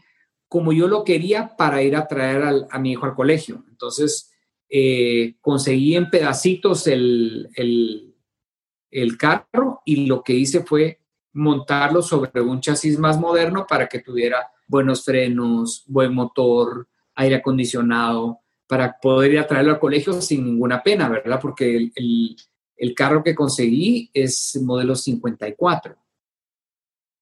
como 0.47 0.71
yo 0.71 0.87
lo 0.87 1.03
quería 1.03 1.55
para 1.57 1.81
ir 1.81 1.95
a 1.95 2.07
traer 2.07 2.67
a 2.69 2.79
mi 2.79 2.91
hijo 2.91 3.05
al 3.05 3.15
colegio. 3.15 3.65
Entonces, 3.69 4.34
eh, 4.69 5.35
conseguí 5.41 5.95
en 5.95 6.09
pedacitos 6.09 6.87
el, 6.87 7.49
el, 7.55 9.17
carro 9.17 9.81
y 9.85 10.05
lo 10.05 10.23
que 10.23 10.33
hice 10.33 10.63
fue 10.63 10.99
montarlo 11.33 12.01
sobre 12.01 12.41
un 12.41 12.61
chasis 12.61 12.97
más 12.97 13.19
moderno 13.19 13.65
para 13.67 13.87
que 13.87 13.99
tuviera 13.99 14.47
buenos 14.67 15.03
frenos, 15.03 15.83
buen 15.87 16.13
motor, 16.13 16.87
aire 17.15 17.35
acondicionado, 17.35 18.39
para 18.67 18.97
poder 18.99 19.33
ir 19.33 19.39
a 19.39 19.47
traerlo 19.47 19.73
al 19.73 19.79
colegio 19.79 20.19
sin 20.21 20.45
ninguna 20.45 20.81
pena, 20.81 21.07
¿verdad? 21.09 21.39
Porque 21.41 21.91
el, 21.95 22.35
el 22.77 22.95
carro 22.95 23.23
que 23.23 23.35
conseguí 23.35 24.09
es 24.13 24.59
modelo 24.61 24.95
54. 24.95 25.95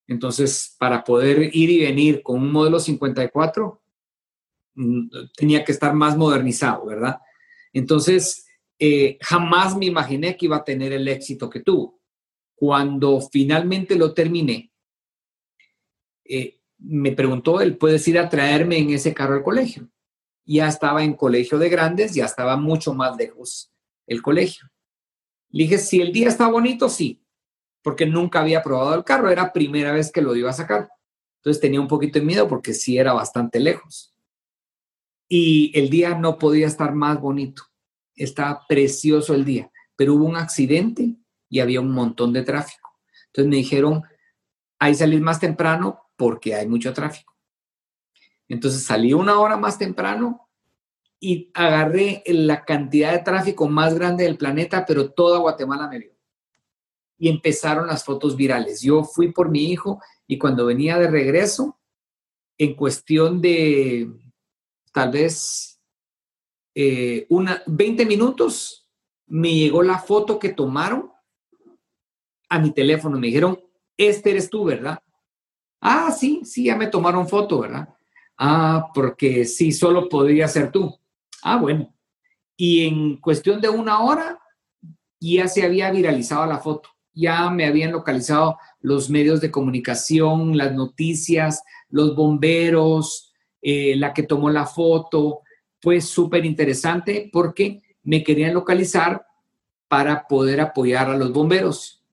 Entonces, 0.07 0.75
para 0.77 1.03
poder 1.03 1.55
ir 1.55 1.69
y 1.69 1.79
venir 1.81 2.21
con 2.23 2.41
un 2.41 2.51
modelo 2.51 2.79
54, 2.79 3.81
mm, 4.75 5.07
tenía 5.35 5.63
que 5.63 5.71
estar 5.71 5.93
más 5.93 6.17
modernizado, 6.17 6.85
¿verdad? 6.85 7.19
Entonces, 7.73 8.45
eh, 8.79 9.17
jamás 9.21 9.75
me 9.75 9.87
imaginé 9.87 10.37
que 10.37 10.45
iba 10.45 10.57
a 10.57 10.63
tener 10.63 10.93
el 10.93 11.07
éxito 11.07 11.49
que 11.49 11.61
tuvo. 11.61 11.99
Cuando 12.55 13.19
finalmente 13.19 13.95
lo 13.95 14.13
terminé, 14.13 14.71
eh, 16.23 16.59
me 16.77 17.11
preguntó 17.11 17.59
él, 17.61 17.77
¿puedes 17.77 18.07
ir 18.07 18.19
a 18.19 18.29
traerme 18.29 18.77
en 18.77 18.91
ese 18.91 19.13
carro 19.13 19.35
al 19.35 19.43
colegio? 19.43 19.89
Ya 20.45 20.67
estaba 20.67 21.03
en 21.03 21.13
colegio 21.13 21.57
de 21.57 21.69
grandes, 21.69 22.13
ya 22.13 22.25
estaba 22.25 22.55
mucho 22.57 22.93
más 22.93 23.17
lejos 23.17 23.71
el 24.05 24.21
colegio. 24.21 24.69
Le 25.49 25.63
dije, 25.63 25.77
si 25.77 26.01
el 26.01 26.11
día 26.11 26.27
está 26.27 26.47
bonito, 26.47 26.89
sí, 26.89 27.21
porque 27.81 28.05
nunca 28.05 28.41
había 28.41 28.61
probado 28.61 28.95
el 28.95 29.03
carro, 29.03 29.29
era 29.29 29.53
primera 29.53 29.91
vez 29.91 30.11
que 30.11 30.21
lo 30.21 30.35
iba 30.35 30.49
a 30.49 30.53
sacar. 30.53 30.89
Entonces 31.37 31.61
tenía 31.61 31.81
un 31.81 31.87
poquito 31.87 32.19
de 32.19 32.25
miedo 32.25 32.47
porque 32.47 32.73
sí 32.73 32.97
era 32.97 33.13
bastante 33.13 33.59
lejos 33.59 34.12
y 35.35 35.71
el 35.73 35.89
día 35.89 36.13
no 36.13 36.37
podía 36.37 36.67
estar 36.67 36.93
más 36.93 37.19
bonito. 37.19 37.63
Estaba 38.15 38.67
precioso 38.67 39.33
el 39.33 39.43
día, 39.43 39.71
pero 39.95 40.13
hubo 40.13 40.25
un 40.25 40.35
accidente 40.35 41.15
y 41.49 41.59
había 41.59 41.81
un 41.81 41.89
montón 41.89 42.33
de 42.33 42.43
tráfico. 42.43 42.99
Entonces 43.25 43.49
me 43.49 43.55
dijeron, 43.55 44.03
ahí 44.77 44.93
salir 44.93 45.21
más 45.21 45.39
temprano 45.39 46.11
porque 46.17 46.53
hay 46.53 46.67
mucho 46.67 46.93
tráfico. 46.93 47.35
Entonces 48.47 48.83
salí 48.83 49.11
una 49.11 49.39
hora 49.39 49.57
más 49.57 49.79
temprano 49.79 50.51
y 51.19 51.49
agarré 51.55 52.21
la 52.27 52.63
cantidad 52.63 53.13
de 53.13 53.23
tráfico 53.23 53.67
más 53.67 53.95
grande 53.95 54.25
del 54.25 54.37
planeta, 54.37 54.85
pero 54.85 55.13
toda 55.13 55.39
Guatemala 55.39 55.87
me 55.87 55.97
vio. 55.97 56.15
Y 57.17 57.29
empezaron 57.29 57.87
las 57.87 58.03
fotos 58.03 58.35
virales. 58.35 58.83
Yo 58.83 59.03
fui 59.03 59.31
por 59.31 59.49
mi 59.49 59.71
hijo 59.71 59.99
y 60.27 60.37
cuando 60.37 60.67
venía 60.67 60.99
de 60.99 61.09
regreso, 61.09 61.79
en 62.59 62.75
cuestión 62.75 63.41
de 63.41 64.11
tal 64.93 65.11
vez 65.11 65.81
eh, 66.75 67.25
una, 67.29 67.61
20 67.65 68.05
minutos, 68.05 68.87
me 69.27 69.53
llegó 69.53 69.83
la 69.83 69.99
foto 69.99 70.39
que 70.39 70.49
tomaron 70.49 71.11
a 72.49 72.59
mi 72.59 72.71
teléfono. 72.71 73.19
Me 73.19 73.27
dijeron, 73.27 73.59
este 73.97 74.31
eres 74.31 74.49
tú, 74.49 74.65
¿verdad? 74.65 74.99
Ah, 75.81 76.11
sí, 76.11 76.41
sí, 76.45 76.65
ya 76.65 76.77
me 76.77 76.87
tomaron 76.87 77.27
foto, 77.27 77.59
¿verdad? 77.59 77.89
Ah, 78.37 78.89
porque 78.93 79.45
sí, 79.45 79.71
solo 79.71 80.07
podría 80.07 80.47
ser 80.47 80.71
tú. 80.71 80.97
Ah, 81.41 81.57
bueno. 81.57 81.93
Y 82.55 82.87
en 82.87 83.17
cuestión 83.17 83.59
de 83.59 83.69
una 83.69 83.99
hora 83.99 84.39
ya 85.19 85.47
se 85.47 85.63
había 85.63 85.91
viralizado 85.91 86.45
la 86.45 86.59
foto. 86.59 86.89
Ya 87.13 87.49
me 87.49 87.65
habían 87.65 87.91
localizado 87.91 88.57
los 88.79 89.09
medios 89.09 89.41
de 89.41 89.51
comunicación, 89.51 90.57
las 90.57 90.73
noticias, 90.73 91.63
los 91.89 92.15
bomberos, 92.15 93.32
eh, 93.63 93.95
la 93.95 94.13
que 94.13 94.23
tomó 94.23 94.49
la 94.49 94.65
foto. 94.65 95.41
Fue 95.81 96.01
súper 96.01 96.45
interesante 96.45 97.29
porque 97.31 97.81
me 98.03 98.21
querían 98.21 98.53
localizar 98.53 99.25
para 99.87 100.27
poder 100.27 100.59
apoyar 100.59 101.09
a 101.09 101.17
los 101.17 101.31
bomberos. 101.31 102.03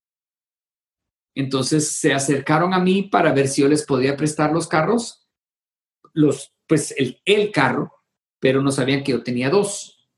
Entonces 1.35 1.91
se 1.91 2.13
acercaron 2.13 2.73
a 2.73 2.79
mí 2.79 3.03
para 3.03 3.33
ver 3.33 3.49
si 3.49 3.63
yo 3.63 3.69
les 3.69 3.85
podía 3.85 4.17
prestar 4.17 4.53
los 4.53 4.69
carros, 4.69 5.29
los, 6.13 6.55
pues 6.69 6.95
el, 6.97 7.21
el 7.25 7.51
carro, 7.51 7.93
pero 8.39 8.63
no 8.63 8.71
sabían 8.71 9.03
que 9.03 9.13
yo 9.13 9.23
tenía 9.23 9.51
dos. 9.51 10.09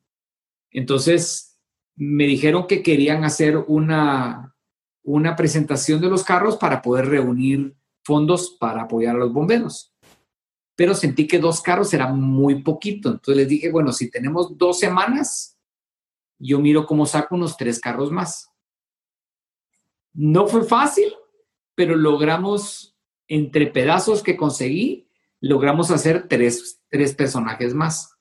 Entonces 0.70 1.58
me 1.94 2.24
dijeron 2.24 2.66
que 2.66 2.82
querían 2.82 3.24
hacer 3.24 3.56
una, 3.56 4.54
una 5.02 5.36
presentación 5.36 6.00
de 6.00 6.08
los 6.08 6.24
carros 6.24 6.56
para 6.56 6.82
poder 6.82 7.06
reunir 7.06 7.74
fondos 8.02 8.56
para 8.58 8.82
apoyar 8.82 9.16
a 9.16 9.20
los 9.20 9.32
bomberos 9.32 9.91
pero 10.74 10.94
sentí 10.94 11.26
que 11.26 11.38
dos 11.38 11.60
carros 11.60 11.92
era 11.92 12.08
muy 12.08 12.62
poquito. 12.62 13.10
Entonces 13.10 13.36
les 13.36 13.48
dije, 13.48 13.70
bueno, 13.70 13.92
si 13.92 14.10
tenemos 14.10 14.56
dos 14.56 14.78
semanas, 14.78 15.58
yo 16.38 16.58
miro 16.58 16.86
cómo 16.86 17.06
saco 17.06 17.34
unos 17.34 17.56
tres 17.56 17.80
carros 17.80 18.10
más. 18.10 18.50
No 20.14 20.46
fue 20.46 20.64
fácil, 20.64 21.12
pero 21.74 21.96
logramos, 21.96 22.96
entre 23.28 23.66
pedazos 23.66 24.22
que 24.22 24.36
conseguí, 24.36 25.08
logramos 25.40 25.90
hacer 25.90 26.26
tres, 26.28 26.80
personajes 27.16 27.74
más. 27.74 28.16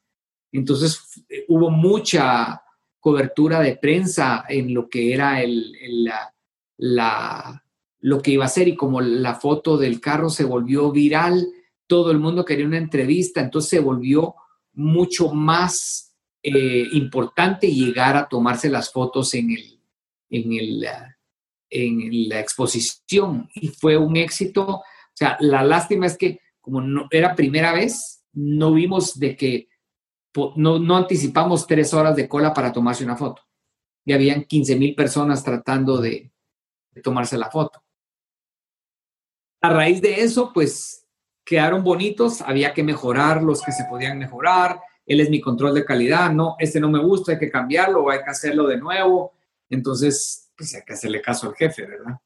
Entonces 0.52 1.24
hubo 1.48 1.70
mucha 1.70 2.62
cobertura 3.00 3.62
de 3.62 3.78
prensa 3.78 4.46
en 4.48 4.74
lo 4.74 4.90
que 4.90 5.14
era 5.14 5.42
el, 5.42 5.74
la, 6.78 7.64
lo 8.00 8.22
que 8.22 8.32
iba 8.32 8.46
a 8.46 8.50
ser 8.50 8.68
y 8.68 8.76
como 8.76 9.02
la 9.02 9.36
foto 9.36 9.78
del 9.78 10.00
carro 10.00 10.30
se 10.30 10.44
volvió 10.44 10.92
viral, 10.92 11.48
todo 11.92 12.10
el 12.12 12.20
mundo 12.20 12.46
quería 12.46 12.66
una 12.66 12.78
entrevista, 12.78 13.42
entonces 13.42 13.70
se 13.70 13.80
volvió 13.82 14.36
mucho 14.72 15.34
más 15.34 16.16
eh, 16.42 16.88
importante 16.94 17.70
llegar 17.70 18.16
a 18.16 18.30
tomarse 18.30 18.70
las 18.70 18.94
fotos 18.94 19.34
en, 19.34 19.52
el, 19.52 19.82
en, 20.30 20.54
el, 20.54 20.88
en 21.70 22.30
la 22.30 22.40
exposición 22.40 23.50
y 23.56 23.68
fue 23.68 23.98
un 23.98 24.16
éxito. 24.16 24.64
O 24.66 24.84
sea, 25.14 25.36
la 25.42 25.66
lástima 25.66 26.06
es 26.06 26.18
que 26.18 26.40
como 26.62 26.80
no 26.80 27.10
era 27.12 27.36
primera 27.36 27.74
vez, 27.74 28.24
no 28.32 28.72
vimos 28.72 29.20
de 29.20 29.36
que 29.36 29.68
no, 30.56 30.80
no 30.80 30.96
anticipamos 30.96 31.68
tres 31.68 31.94
horas 31.94 32.16
de 32.16 32.30
cola 32.30 32.54
para 32.54 32.72
tomarse 32.72 33.04
una 33.04 33.18
foto. 33.18 33.42
Y 34.06 34.14
habían 34.14 34.46
15 34.46 34.78
mil 34.78 34.96
personas 34.96 35.44
tratando 35.44 35.98
de, 35.98 36.32
de 36.92 37.02
tomarse 37.02 37.38
la 37.38 37.52
foto. 37.52 37.84
A 39.60 39.70
raíz 39.72 40.02
de 40.02 40.22
eso, 40.22 40.54
pues 40.54 41.01
quedaron 41.46 41.84
bonitos, 41.84 42.42
había 42.42 42.74
que 42.74 42.84
mejorar 42.84 43.42
los 43.44 43.62
que 43.62 43.72
se 43.72 43.86
podían 43.86 44.18
mejorar, 44.18 44.80
él 45.06 45.20
es 45.20 45.30
mi 45.30 45.42
control 45.42 45.74
de 45.74 45.86
calidad, 45.86 46.32
no, 46.32 46.56
este 46.60 46.80
no 46.80 46.90
me 46.90 47.00
gusta, 47.00 47.34
hay 47.34 47.40
que 47.40 47.50
cambiarlo 47.50 48.10
hay 48.10 48.24
que 48.24 48.30
hacerlo 48.30 48.68
de 48.68 48.78
nuevo, 48.78 49.34
entonces, 49.70 50.52
pues 50.56 50.76
hay 50.76 50.82
que 50.86 50.94
hacerle 50.94 51.22
caso 51.22 51.48
al 51.48 51.56
jefe, 51.56 51.86
¿verdad? 51.86 52.20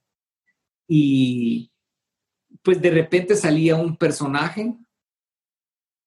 Y 0.88 1.72
pues 2.62 2.82
de 2.82 2.92
repente 2.92 3.36
salía 3.36 3.76
un 3.76 3.98
personaje 3.98 4.76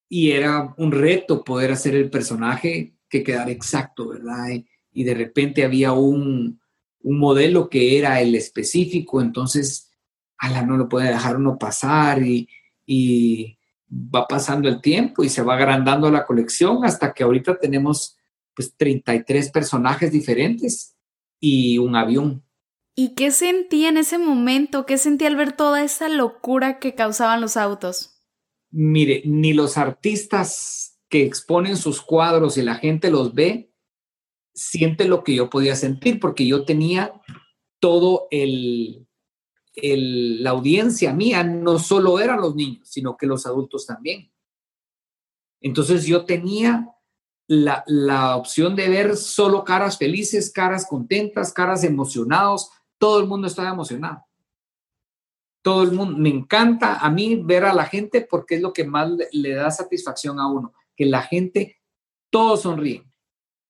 y 0.09 0.31
era 0.33 0.75
un 0.77 0.93
reto 0.93 1.45
poder 1.45 1.73
hacer 1.73 1.95
el 1.95 2.11
personaje 2.11 2.95
que 3.09 3.23
quedara 3.23 3.51
exacto, 3.51 4.09
¿verdad? 4.09 4.49
Y, 4.93 5.05
de 5.05 5.15
repente 5.15 5.65
había 5.65 5.93
un, 5.93 6.61
un 7.03 7.19
modelo 7.21 7.69
que 7.69 7.97
era 7.99 8.21
el 8.21 8.35
específico, 8.35 9.21
entonces, 9.21 9.93
ala, 10.39 10.63
no 10.63 10.77
lo 10.77 10.89
puede 10.89 11.09
dejar 11.09 11.37
uno 11.37 11.57
pasar 11.57 12.21
y, 12.21 12.49
y 12.91 13.59
va 13.93 14.27
pasando 14.27 14.67
el 14.67 14.81
tiempo 14.81 15.23
y 15.23 15.29
se 15.29 15.43
va 15.43 15.55
agrandando 15.55 16.11
la 16.11 16.25
colección 16.25 16.87
hasta 16.87 17.13
que 17.13 17.23
ahorita 17.23 17.59
tenemos 17.59 18.17
pues 18.55 18.75
33 18.77 19.51
personajes 19.51 20.11
diferentes 20.11 20.97
y 21.39 21.77
un 21.77 21.95
avión. 21.95 22.43
¿Y 22.95 23.15
qué 23.15 23.31
sentí 23.31 23.85
en 23.85 23.99
ese 23.99 24.17
momento? 24.17 24.87
¿Qué 24.87 24.97
sentí 24.97 25.27
al 25.27 25.37
ver 25.37 25.53
toda 25.53 25.85
esa 25.85 26.09
locura 26.09 26.79
que 26.79 26.95
causaban 26.95 27.43
los 27.43 27.59
autos? 27.59 28.23
Mire, 28.71 29.23
ni 29.27 29.53
los 29.53 29.77
artistas 29.77 30.99
que 31.11 31.25
exponen 31.25 31.77
sus 31.77 32.01
cuadros 32.01 32.57
y 32.57 32.63
la 32.63 32.77
gente 32.77 33.11
los 33.11 33.35
ve, 33.35 33.71
siente 34.55 35.07
lo 35.07 35.23
que 35.25 35.35
yo 35.35 35.51
podía 35.51 35.77
sentir 35.77 36.21
porque 36.21 36.47
yo 36.47 36.65
tenía 36.65 37.13
todo 37.81 38.29
el, 38.31 39.08
la 39.83 40.51
audiencia 40.51 41.13
mía 41.13 41.43
no 41.45 41.79
solo 41.79 42.21
eran 42.21 42.41
los 42.41 42.55
niños, 42.55 42.89
sino 42.89 43.17
que 43.17 43.27
los 43.27 43.47
adultos 43.47 43.87
también. 43.87 44.31
Entonces 45.61 46.07
yo 46.07 46.25
tenía 46.25 46.89
la, 47.49 47.83
la, 47.87 48.37
opción 48.37 48.77
de 48.77 48.89
ver 48.89 49.17
solo 49.17 49.65
caras 49.65 49.99
felices, 49.99 50.53
caras 50.53 50.87
contentas, 50.87 51.53
caras 51.53 51.83
emocionados. 51.85 52.71
Todo 52.99 53.21
el 53.21 53.27
mundo 53.27 53.47
estaba 53.47 53.71
emocionado. 53.71 54.25
Todo 55.63 55.83
el 55.83 55.93
mundo, 55.93 56.17
me 56.17 56.29
encanta 56.29 56.99
a 56.99 57.11
mí 57.11 57.37
ver 57.37 57.65
a 57.65 57.75
la 57.75 57.87
gente 57.87 58.27
porque 58.29 58.57
es 58.57 58.63
lo 58.63 58.73
que 58.73 58.85
más 58.85 59.11
le, 59.11 59.29
le 59.33 59.55
da 59.55 59.71
satisfacción 59.71 60.39
a 60.39 60.47
uno, 60.47 60.73
que 60.95 61.07
la 61.07 61.23
gente, 61.23 61.81
todos 62.31 62.63
sonríen. 62.63 63.11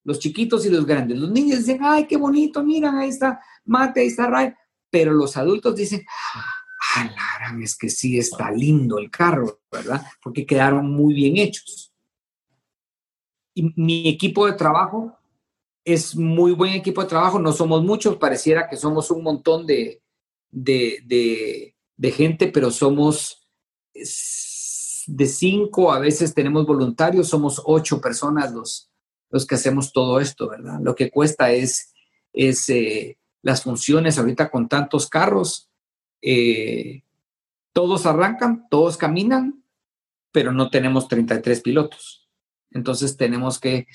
los 0.05 0.19
chiquitos 0.19 0.67
y 0.67 0.71
los 0.71 0.85
grandes. 0.85 1.19
Los 1.19 1.31
niños 1.31 1.61
dicen, 1.61 1.81
ay, 1.83 2.07
qué 2.07 2.17
bonito, 2.17 2.63
miran, 2.63 2.97
ahí 2.97 3.11
está 3.11 3.41
Mate, 3.69 4.01
ahí 4.01 4.07
está 4.07 4.27
Ray. 4.27 4.55
Pero 4.91 5.13
los 5.13 5.37
adultos 5.37 5.77
dicen, 5.77 6.05
ah, 6.35 7.57
es 7.63 7.77
que 7.77 7.89
sí 7.89 8.19
está 8.19 8.51
lindo 8.51 8.99
el 8.99 9.11
carro, 9.11 9.61
¿verdad? 9.71 10.03
Porque 10.23 10.47
quedaron 10.47 10.91
muy 10.91 11.15
bien 11.15 11.37
hechos. 11.37 11.93
Y 13.55 13.73
mi 13.77 14.09
equipo 14.09 14.47
de 14.47 14.53
trabajo 14.53 15.17
es 15.85 16.15
muy 16.15 16.53
buen 16.53 16.75
equipo 16.75 17.03
de 17.03 17.09
trabajo, 17.09 17.39
no 17.39 17.53
somos 17.53 17.83
muchos, 17.83 18.17
pareciera 18.17 18.69
que 18.69 18.77
somos 18.77 19.11
un 19.11 19.23
montón 19.23 19.67
de, 19.67 20.03
de, 20.51 21.75
de 21.97 22.11
gente, 22.13 22.49
pero 22.49 22.71
somos 22.71 23.49
de 23.95 25.27
cinco, 25.27 25.91
a 25.91 25.99
veces 25.99 26.35
tenemos 26.35 26.67
voluntarios, 26.67 27.29
somos 27.29 27.63
ocho 27.65 28.01
personas 28.01 28.53
los, 28.53 28.91
los 29.31 29.47
que 29.47 29.55
hacemos 29.55 29.93
todo 29.93 30.21
esto, 30.21 30.49
¿verdad? 30.49 30.79
Lo 30.83 30.95
que 30.95 31.11
cuesta 31.11 31.51
es, 31.51 31.93
es 32.33 32.69
eh, 32.69 33.18
las 33.43 33.63
funciones 33.63 34.19
ahorita 34.19 34.51
con 34.51 34.69
tantos 34.69 35.09
carros. 35.09 35.69
Eh, 36.23 37.03
todos 37.73 38.07
arrancan, 38.07 38.67
todos 38.71 38.97
caminan, 38.97 39.63
pero 40.33 40.53
no 40.53 40.71
tenemos 40.71 41.09
33 41.09 41.61
pilotos. 41.61 42.29
Entonces 42.71 43.17
tenemos 43.17 43.59
que 43.59 43.87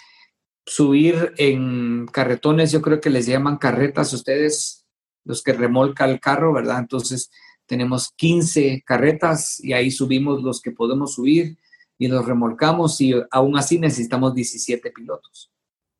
subir 0.65 1.33
en 1.37 2.07
carretones, 2.07 2.71
yo 2.71 2.81
creo 2.81 3.01
que 3.01 3.09
les 3.09 3.25
llaman 3.25 3.57
carretas 3.57 4.13
ustedes, 4.13 4.85
los 5.25 5.43
que 5.43 5.53
remolca 5.53 6.05
el 6.05 6.19
carro, 6.19 6.53
¿verdad? 6.53 6.79
Entonces 6.79 7.29
tenemos 7.65 8.11
15 8.15 8.83
carretas 8.85 9.63
y 9.63 9.73
ahí 9.73 9.91
subimos 9.91 10.41
los 10.43 10.61
que 10.61 10.71
podemos 10.71 11.13
subir 11.15 11.57
y 11.97 12.07
los 12.07 12.25
remolcamos 12.25 12.99
y 13.01 13.13
aún 13.31 13.57
así 13.57 13.79
necesitamos 13.79 14.33
17 14.33 14.91
pilotos. 14.91 15.51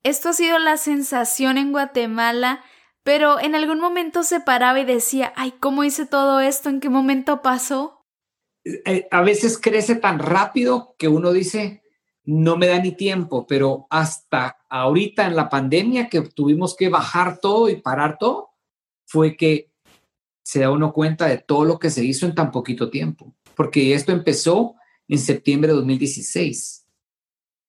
Esto 0.03 0.29
ha 0.29 0.33
sido 0.33 0.59
la 0.59 0.77
sensación 0.77 1.57
en 1.57 1.71
Guatemala, 1.71 2.63
pero 3.03 3.39
en 3.39 3.53
algún 3.53 3.79
momento 3.79 4.23
se 4.23 4.39
paraba 4.39 4.79
y 4.79 4.85
decía, 4.85 5.33
ay, 5.35 5.53
¿cómo 5.59 5.83
hice 5.83 6.05
todo 6.05 6.39
esto? 6.39 6.69
¿En 6.69 6.79
qué 6.79 6.89
momento 6.89 7.41
pasó? 7.41 8.05
Eh, 8.63 9.07
a 9.11 9.21
veces 9.21 9.57
crece 9.57 9.95
tan 9.95 10.19
rápido 10.19 10.95
que 10.97 11.09
uno 11.09 11.33
dice, 11.33 11.83
no 12.23 12.55
me 12.55 12.67
da 12.67 12.79
ni 12.79 12.93
tiempo, 12.93 13.45
pero 13.45 13.87
hasta 13.89 14.57
ahorita 14.69 15.27
en 15.27 15.35
la 15.35 15.49
pandemia 15.49 16.07
que 16.07 16.21
tuvimos 16.21 16.75
que 16.75 16.87
bajar 16.87 17.39
todo 17.39 17.67
y 17.69 17.81
parar 17.81 18.17
todo, 18.17 18.51
fue 19.05 19.35
que 19.35 19.73
se 20.41 20.61
da 20.61 20.71
uno 20.71 20.93
cuenta 20.93 21.27
de 21.27 21.37
todo 21.37 21.65
lo 21.65 21.79
que 21.79 21.89
se 21.89 22.03
hizo 22.05 22.25
en 22.25 22.35
tan 22.35 22.51
poquito 22.51 22.89
tiempo, 22.89 23.35
porque 23.55 23.93
esto 23.93 24.13
empezó 24.13 24.75
en 25.09 25.19
septiembre 25.19 25.69
de 25.69 25.75
2016, 25.75 26.87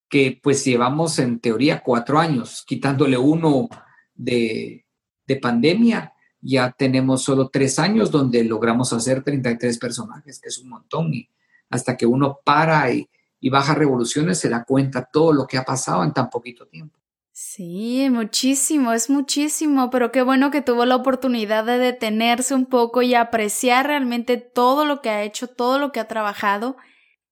que 0.09 0.39
pues 0.41 0.65
llevamos 0.65 1.19
en 1.19 1.41
teoría 1.41 1.83
cuatro 1.83 2.19
años, 2.21 2.65
quitándole 2.65 3.19
uno 3.19 3.69
de, 4.15 4.84
de 5.27 5.37
pandemia, 5.37 6.13
ya 6.41 6.71
tenemos 6.73 7.23
solo 7.23 7.49
tres 7.49 7.79
años 7.79 8.11
donde 8.11 8.45
logramos 8.45 8.93
hacer 8.93 9.23
33 9.23 9.79
personajes, 9.79 10.41
que 10.41 10.49
es 10.49 10.59
un 10.59 10.69
montón, 10.69 11.15
y 11.15 11.29
hasta 11.71 11.97
que 11.97 12.07
uno 12.07 12.39
para 12.45 12.93
y, 12.93 13.09
y 13.41 13.49
baja 13.49 13.75
revoluciones 13.75 14.39
se 14.39 14.49
da 14.49 14.65
cuenta 14.65 15.09
todo 15.11 15.33
lo 15.33 15.47
que 15.47 15.57
ha 15.57 15.65
pasado 15.65 16.05
en 16.05 16.13
tan 16.13 16.31
poquito 16.31 16.67
tiempo. 16.67 16.99
Sí, 17.37 18.09
muchísimo, 18.11 18.93
es 18.93 19.11
muchísimo, 19.11 19.91
pero 19.91 20.13
qué 20.13 20.23
bueno 20.23 20.53
que 20.53 20.63
tuvo 20.63 20.85
la 20.85 20.95
oportunidad 20.95 21.65
de 21.65 21.79
detenerse 21.79 22.55
un 22.55 22.65
poco 22.65 23.03
y 23.03 23.17
apreciar 23.17 23.89
realmente 23.89 24.37
todo 24.37 24.85
lo 24.85 25.01
que 25.01 25.11
ha 25.11 25.25
hecho, 25.25 25.49
todo 25.49 25.81
lo 25.81 25.91
que 25.91 25.99
ha 25.99 26.07
trabajado. 26.07 26.77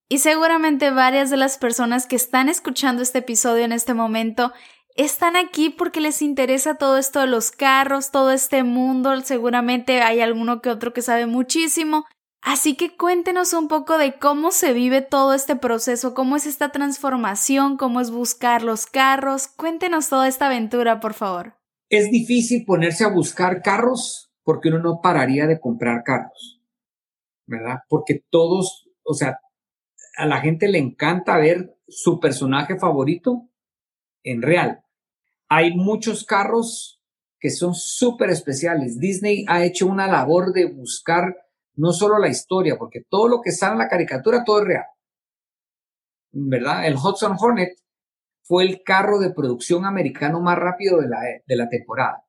Y 0.09 0.19
seguramente 0.19 0.91
varias 0.91 1.31
de 1.31 1.37
las 1.37 1.57
personas 1.57 2.07
que 2.07 2.17
están 2.17 2.49
escuchando 2.49 3.01
este 3.01 3.21
episodio 3.21 3.65
en 3.65 3.71
este 3.71 3.95
momento 3.95 4.53
están 4.97 5.37
aquí 5.37 5.71
porque 5.71 6.01
les 6.01 6.23
interesa 6.23 6.75
todo 6.75 6.99
esto 6.99 7.21
de 7.21 7.27
los 7.27 7.51
carros, 7.51 8.11
todo 8.11 8.31
este 8.31 8.63
mundo, 8.63 9.21
seguramente 9.23 10.03
hay 10.03 10.21
alguno 10.21 10.61
que 10.61 10.71
otro 10.71 10.93
que 10.93 11.03
sabe 11.03 11.27
muchísimo, 11.27 12.07
Así 12.43 12.75
que 12.75 12.97
cuéntenos 12.97 13.53
un 13.53 13.69
poco 13.69 13.99
de 13.99 14.19
cómo 14.19 14.51
se 14.51 14.73
vive 14.73 15.01
todo 15.01 15.33
este 15.33 15.55
proceso, 15.55 16.13
cómo 16.13 16.35
es 16.35 16.45
esta 16.47 16.73
transformación, 16.73 17.77
cómo 17.77 18.01
es 18.01 18.11
buscar 18.11 18.65
los 18.65 18.87
carros. 18.87 19.47
Cuéntenos 19.47 20.09
toda 20.09 20.27
esta 20.27 20.47
aventura, 20.47 20.99
por 20.99 21.15
favor. 21.15 21.55
Es 21.89 22.11
difícil 22.11 22.65
ponerse 22.65 23.05
a 23.05 23.13
buscar 23.13 23.63
carros 23.63 24.33
porque 24.43 24.71
uno 24.71 24.81
no 24.81 25.01
pararía 25.01 25.47
de 25.47 25.61
comprar 25.61 26.03
carros, 26.03 26.61
¿verdad? 27.47 27.79
Porque 27.89 28.25
todos, 28.29 28.89
o 29.05 29.15
sea, 29.15 29.39
a 30.17 30.27
la 30.27 30.41
gente 30.41 30.67
le 30.67 30.79
encanta 30.79 31.39
ver 31.39 31.77
su 31.87 32.19
personaje 32.19 32.77
favorito 32.77 33.49
en 34.25 34.43
real. 34.43 34.82
Hay 35.55 35.75
muchos 35.75 36.25
carros 36.25 36.99
que 37.39 37.51
son 37.51 37.75
súper 37.75 38.31
especiales. 38.31 38.99
Disney 38.99 39.45
ha 39.49 39.63
hecho 39.63 39.87
una 39.87 40.07
labor 40.07 40.55
de 40.55 40.65
buscar 40.65 41.37
no 41.75 41.93
solo 41.93 42.19
la 42.19 42.29
historia, 42.29 42.79
porque 42.79 43.03
todo 43.07 43.29
lo 43.29 43.43
que 43.43 43.53
sale 43.53 43.73
en 43.73 43.81
la 43.81 43.89
caricatura, 43.89 44.45
todo 44.45 44.61
es 44.61 44.65
real. 44.65 44.87
¿Verdad? 46.33 46.87
El 46.87 46.95
Hudson 46.95 47.37
Hornet 47.39 47.77
fue 48.41 48.65
el 48.65 48.83
carro 48.83 49.19
de 49.19 49.35
producción 49.35 49.85
americano 49.85 50.41
más 50.41 50.57
rápido 50.59 51.03
de 51.03 51.09
la, 51.11 51.19
de 51.47 51.57
la 51.57 51.69
temporada. 51.69 52.25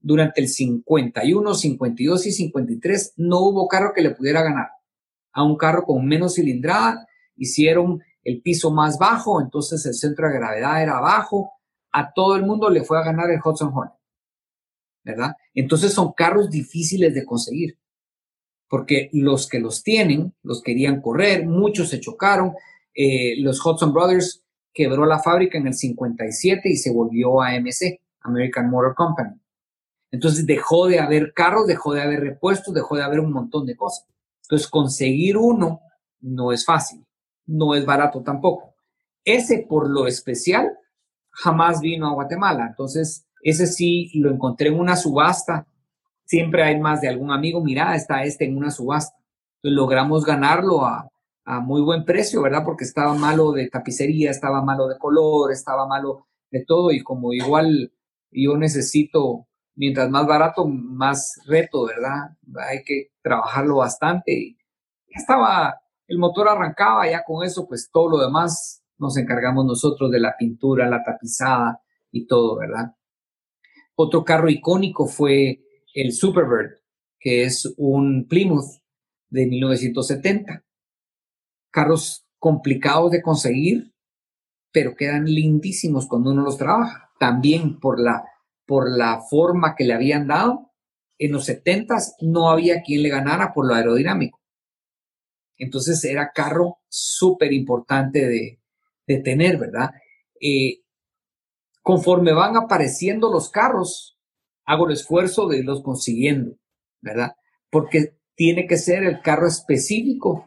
Durante 0.00 0.40
el 0.40 0.48
51, 0.48 1.54
52 1.54 2.26
y 2.26 2.32
53 2.32 3.14
no 3.18 3.38
hubo 3.38 3.68
carro 3.68 3.92
que 3.94 4.02
le 4.02 4.10
pudiera 4.10 4.42
ganar. 4.42 4.70
A 5.30 5.44
un 5.44 5.56
carro 5.56 5.84
con 5.84 6.04
menos 6.04 6.34
cilindrada 6.34 7.06
hicieron 7.36 8.02
el 8.24 8.42
piso 8.42 8.72
más 8.72 8.98
bajo, 8.98 9.40
entonces 9.40 9.86
el 9.86 9.94
centro 9.94 10.26
de 10.26 10.34
gravedad 10.34 10.82
era 10.82 10.98
bajo. 10.98 11.52
A 11.96 12.12
todo 12.12 12.36
el 12.36 12.44
mundo 12.44 12.68
le 12.68 12.84
fue 12.84 12.98
a 12.98 13.04
ganar 13.04 13.30
el 13.30 13.40
Hudson 13.42 13.72
Hornet. 13.74 13.94
¿Verdad? 15.04 15.36
Entonces 15.54 15.92
son 15.92 16.12
carros 16.12 16.50
difíciles 16.50 17.14
de 17.14 17.24
conseguir 17.24 17.78
porque 18.68 19.08
los 19.12 19.48
que 19.48 19.60
los 19.60 19.82
tienen 19.82 20.34
los 20.42 20.62
querían 20.62 21.00
correr, 21.00 21.46
muchos 21.46 21.88
se 21.88 22.00
chocaron. 22.00 22.54
Eh, 22.94 23.40
los 23.40 23.64
Hudson 23.64 23.92
Brothers 23.92 24.42
quebró 24.72 25.06
la 25.06 25.18
fábrica 25.18 25.58
en 25.58 25.68
el 25.68 25.74
57 25.74 26.68
y 26.68 26.76
se 26.76 26.92
volvió 26.92 27.40
AMC, 27.42 28.00
American 28.20 28.70
Motor 28.70 28.94
Company. 28.94 29.40
Entonces 30.10 30.46
dejó 30.46 30.86
de 30.86 30.98
haber 30.98 31.32
carros, 31.32 31.66
dejó 31.66 31.94
de 31.94 32.02
haber 32.02 32.20
repuestos, 32.20 32.74
dejó 32.74 32.96
de 32.96 33.02
haber 33.02 33.20
un 33.20 33.32
montón 33.32 33.66
de 33.66 33.76
cosas. 33.76 34.06
Entonces 34.42 34.68
conseguir 34.68 35.36
uno 35.36 35.80
no 36.20 36.52
es 36.52 36.64
fácil, 36.64 37.04
no 37.46 37.74
es 37.74 37.84
barato 37.84 38.22
tampoco. 38.22 38.74
Ese 39.24 39.66
por 39.68 39.88
lo 39.90 40.06
especial 40.06 40.76
jamás 41.36 41.80
vino 41.80 42.08
a 42.08 42.14
Guatemala. 42.14 42.66
Entonces 42.68 43.26
ese 43.42 43.66
sí 43.66 44.10
lo 44.14 44.30
encontré 44.30 44.68
en 44.68 44.78
una 44.78 44.96
subasta 44.96 45.66
siempre 46.26 46.62
hay 46.64 46.78
más 46.78 47.00
de 47.00 47.08
algún 47.08 47.30
amigo, 47.30 47.62
mira, 47.62 47.94
está 47.94 48.24
este 48.24 48.44
en 48.44 48.56
una 48.56 48.70
subasta. 48.70 49.16
Entonces 49.56 49.76
logramos 49.76 50.24
ganarlo 50.24 50.84
a, 50.84 51.08
muy 51.62 51.80
buen 51.80 52.04
precio, 52.04 52.42
¿verdad? 52.42 52.64
Porque 52.64 52.82
estaba 52.82 53.14
malo 53.14 53.52
de 53.52 53.68
tapicería, 53.68 54.32
estaba 54.32 54.62
malo 54.62 54.88
de 54.88 54.98
color, 54.98 55.52
estaba 55.52 55.86
malo 55.86 56.26
de 56.50 56.64
todo 56.64 56.90
y 56.90 57.04
como 57.04 57.32
igual 57.32 57.92
yo 58.32 58.56
necesito, 58.56 59.46
mientras 59.76 60.10
más 60.10 60.26
barato, 60.26 60.66
más 60.66 61.40
reto, 61.46 61.86
¿verdad? 61.86 62.36
Hay 62.68 62.82
que 62.82 63.12
trabajarlo 63.22 63.76
bastante. 63.76 64.32
Y 64.32 64.56
estaba, 65.08 65.80
el 66.08 66.18
motor 66.18 66.48
arrancaba, 66.48 67.08
ya 67.08 67.22
con 67.22 67.44
eso, 67.44 67.68
pues 67.68 67.90
todo 67.92 68.08
lo 68.08 68.18
demás 68.18 68.82
nos 68.98 69.16
encargamos 69.16 69.64
nosotros 69.64 70.10
de 70.10 70.20
la 70.20 70.36
pintura, 70.38 70.88
la 70.88 71.02
tapizada 71.02 71.80
y 72.10 72.26
todo, 72.26 72.58
¿verdad? 72.58 72.94
Otro 73.94 74.24
carro 74.24 74.48
icónico 74.50 75.06
fue 75.06 75.62
el 75.94 76.12
Superbird, 76.12 76.80
que 77.18 77.44
es 77.44 77.72
un 77.76 78.26
Plymouth 78.28 78.82
de 79.30 79.46
1970. 79.46 80.64
Carros 81.70 82.26
complicados 82.38 83.10
de 83.10 83.22
conseguir, 83.22 83.94
pero 84.70 84.94
quedan 84.94 85.24
lindísimos 85.24 86.06
cuando 86.06 86.30
uno 86.30 86.42
los 86.42 86.58
trabaja. 86.58 87.10
También 87.18 87.80
por 87.80 87.98
la, 87.98 88.24
por 88.66 88.90
la 88.90 89.22
forma 89.22 89.74
que 89.74 89.84
le 89.84 89.94
habían 89.94 90.26
dado. 90.26 90.72
En 91.18 91.32
los 91.32 91.46
70 91.46 91.96
no 92.20 92.50
había 92.50 92.82
quien 92.82 93.02
le 93.02 93.08
ganara 93.08 93.54
por 93.54 93.66
lo 93.66 93.74
aerodinámico. 93.74 94.38
Entonces 95.56 96.04
era 96.04 96.32
carro 96.34 96.80
súper 96.88 97.54
importante 97.54 98.26
de, 98.26 98.60
de, 99.06 99.18
tener, 99.20 99.58
¿verdad? 99.58 99.90
Eh, 100.40 100.80
conforme 101.82 102.32
van 102.32 102.56
apareciendo 102.56 103.30
los 103.30 103.50
carros, 103.50 104.18
hago 104.64 104.86
el 104.86 104.94
esfuerzo 104.94 105.46
de 105.46 105.58
irlos 105.58 105.82
consiguiendo, 105.82 106.56
¿verdad? 107.00 107.36
Porque 107.70 108.16
tiene 108.34 108.66
que 108.66 108.76
ser 108.76 109.04
el 109.04 109.22
carro 109.22 109.46
específico 109.46 110.44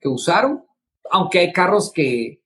que 0.00 0.08
usaron, 0.08 0.64
aunque 1.10 1.38
hay 1.38 1.52
carros 1.52 1.92
que, 1.92 2.42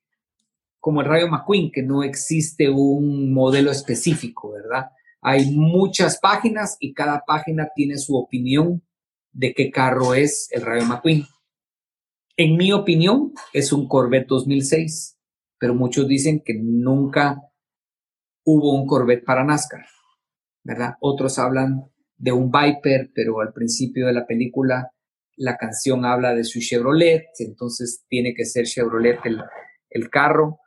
como 0.78 1.00
el 1.00 1.08
Rayo 1.08 1.28
McQueen, 1.28 1.72
que 1.72 1.82
no 1.82 2.02
existe 2.02 2.68
un 2.68 3.32
modelo 3.32 3.70
específico, 3.70 4.52
¿verdad? 4.52 4.90
Hay 5.20 5.50
muchas 5.50 6.18
páginas 6.20 6.76
y 6.78 6.94
cada 6.94 7.24
página 7.26 7.68
tiene 7.74 7.98
su 7.98 8.16
opinión 8.16 8.82
de 9.32 9.54
qué 9.54 9.70
carro 9.70 10.14
es 10.14 10.48
el 10.52 10.62
Rayo 10.62 10.86
McQueen. 10.86 11.26
En 12.36 12.56
mi 12.56 12.72
opinión, 12.72 13.32
es 13.52 13.72
un 13.72 13.88
Corvette 13.88 14.28
2006, 14.28 15.17
pero 15.58 15.74
muchos 15.74 16.06
dicen 16.06 16.42
que 16.44 16.54
nunca 16.54 17.40
hubo 18.44 18.74
un 18.74 18.86
Corvette 18.86 19.24
para 19.24 19.44
NASCAR, 19.44 19.84
¿verdad? 20.62 20.94
Otros 21.00 21.38
hablan 21.38 21.90
de 22.16 22.32
un 22.32 22.50
Viper, 22.50 23.10
pero 23.14 23.40
al 23.40 23.52
principio 23.52 24.06
de 24.06 24.12
la 24.12 24.26
película 24.26 24.92
la 25.36 25.56
canción 25.56 26.04
habla 26.04 26.34
de 26.34 26.44
su 26.44 26.60
Chevrolet, 26.60 27.28
entonces 27.38 28.04
tiene 28.08 28.34
que 28.34 28.44
ser 28.44 28.66
Chevrolet 28.66 29.20
el, 29.90 30.10
carro. 30.10 30.58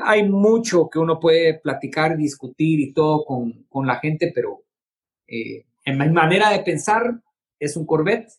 Hay 0.00 0.28
mucho 0.28 0.88
que 0.88 0.98
uno 0.98 1.20
puede 1.20 1.60
platicar, 1.60 2.16
discutir 2.16 2.80
y 2.80 2.92
todo 2.92 3.24
con, 3.24 3.86
la 3.86 3.96
gente, 3.96 4.32
pero 4.34 4.64
eh, 5.26 5.66
en 5.84 5.98
mi 5.98 6.08
manera 6.08 6.50
de 6.50 6.60
pensar 6.60 7.20
es 7.58 7.76
un 7.76 7.84
Corvette. 7.84 8.32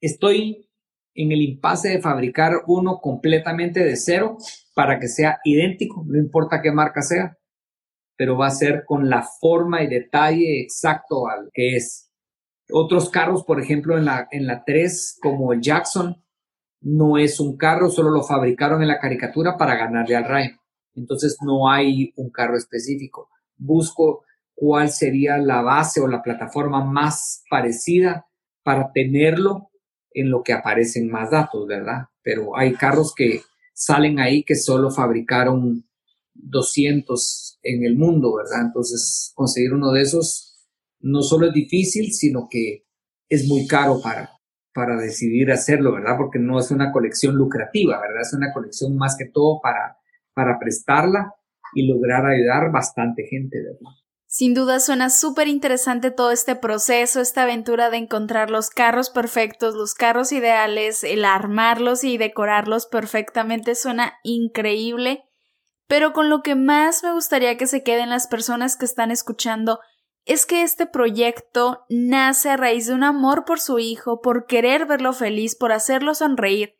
Estoy 0.00 0.68
en 1.14 1.32
el 1.32 1.42
impasse 1.42 1.90
de 1.90 2.00
fabricar 2.00 2.62
uno 2.66 3.00
completamente 3.00 3.84
de 3.84 3.96
cero 3.96 4.38
para 4.78 5.00
que 5.00 5.08
sea 5.08 5.40
idéntico, 5.42 6.04
no 6.06 6.16
importa 6.16 6.62
qué 6.62 6.70
marca 6.70 7.02
sea, 7.02 7.36
pero 8.16 8.38
va 8.38 8.46
a 8.46 8.52
ser 8.52 8.84
con 8.86 9.10
la 9.10 9.26
forma 9.40 9.82
y 9.82 9.88
detalle 9.88 10.62
exacto 10.62 11.26
al 11.26 11.50
que 11.52 11.74
es. 11.74 12.12
Otros 12.70 13.10
carros, 13.10 13.42
por 13.42 13.60
ejemplo, 13.60 13.98
en 13.98 14.04
la, 14.04 14.28
en 14.30 14.46
la 14.46 14.62
3, 14.64 15.18
como 15.20 15.52
el 15.52 15.60
Jackson, 15.60 16.22
no 16.80 17.18
es 17.18 17.40
un 17.40 17.56
carro, 17.56 17.90
solo 17.90 18.10
lo 18.10 18.22
fabricaron 18.22 18.80
en 18.80 18.86
la 18.86 19.00
caricatura 19.00 19.56
para 19.56 19.74
ganarle 19.74 20.14
al 20.14 20.28
Ryan. 20.28 20.60
Entonces 20.94 21.38
no 21.44 21.68
hay 21.68 22.12
un 22.14 22.30
carro 22.30 22.56
específico. 22.56 23.30
Busco 23.56 24.22
cuál 24.54 24.90
sería 24.90 25.38
la 25.38 25.60
base 25.60 26.00
o 26.00 26.06
la 26.06 26.22
plataforma 26.22 26.84
más 26.84 27.42
parecida 27.50 28.28
para 28.62 28.92
tenerlo 28.92 29.70
en 30.12 30.30
lo 30.30 30.44
que 30.44 30.52
aparecen 30.52 31.10
más 31.10 31.32
datos, 31.32 31.66
¿verdad? 31.66 32.04
Pero 32.22 32.56
hay 32.56 32.74
carros 32.74 33.12
que 33.12 33.42
salen 33.78 34.18
ahí 34.18 34.42
que 34.42 34.56
solo 34.56 34.90
fabricaron 34.90 35.84
200 36.34 37.60
en 37.62 37.84
el 37.84 37.96
mundo, 37.96 38.34
¿verdad? 38.34 38.66
Entonces 38.66 39.32
conseguir 39.36 39.72
uno 39.72 39.92
de 39.92 40.02
esos 40.02 40.68
no 41.00 41.22
solo 41.22 41.46
es 41.46 41.52
difícil, 41.52 42.12
sino 42.12 42.48
que 42.50 42.86
es 43.28 43.46
muy 43.46 43.68
caro 43.68 44.00
para, 44.02 44.30
para 44.74 44.96
decidir 44.96 45.52
hacerlo, 45.52 45.92
¿verdad? 45.92 46.16
Porque 46.16 46.40
no 46.40 46.58
es 46.58 46.72
una 46.72 46.90
colección 46.90 47.36
lucrativa, 47.36 48.00
¿verdad? 48.00 48.22
Es 48.22 48.34
una 48.34 48.52
colección 48.52 48.96
más 48.96 49.16
que 49.16 49.26
todo 49.26 49.60
para, 49.62 49.96
para 50.34 50.58
prestarla 50.58 51.32
y 51.72 51.86
lograr 51.86 52.26
ayudar 52.26 52.72
bastante 52.72 53.28
gente, 53.28 53.62
¿verdad? 53.62 53.92
Sin 54.38 54.54
duda 54.54 54.78
suena 54.78 55.10
súper 55.10 55.48
interesante 55.48 56.12
todo 56.12 56.30
este 56.30 56.54
proceso, 56.54 57.20
esta 57.20 57.42
aventura 57.42 57.90
de 57.90 57.96
encontrar 57.96 58.50
los 58.50 58.70
carros 58.70 59.10
perfectos, 59.10 59.74
los 59.74 59.94
carros 59.94 60.30
ideales, 60.30 61.02
el 61.02 61.24
armarlos 61.24 62.04
y 62.04 62.18
decorarlos 62.18 62.86
perfectamente 62.86 63.74
suena 63.74 64.14
increíble. 64.22 65.24
Pero 65.88 66.12
con 66.12 66.30
lo 66.30 66.42
que 66.42 66.54
más 66.54 67.02
me 67.02 67.12
gustaría 67.12 67.56
que 67.56 67.66
se 67.66 67.82
queden 67.82 68.10
las 68.10 68.28
personas 68.28 68.76
que 68.76 68.84
están 68.84 69.10
escuchando 69.10 69.80
es 70.24 70.46
que 70.46 70.62
este 70.62 70.86
proyecto 70.86 71.84
nace 71.88 72.50
a 72.50 72.56
raíz 72.56 72.86
de 72.86 72.94
un 72.94 73.02
amor 73.02 73.44
por 73.44 73.58
su 73.58 73.80
hijo, 73.80 74.20
por 74.20 74.46
querer 74.46 74.86
verlo 74.86 75.12
feliz, 75.14 75.56
por 75.56 75.72
hacerlo 75.72 76.14
sonreír. 76.14 76.76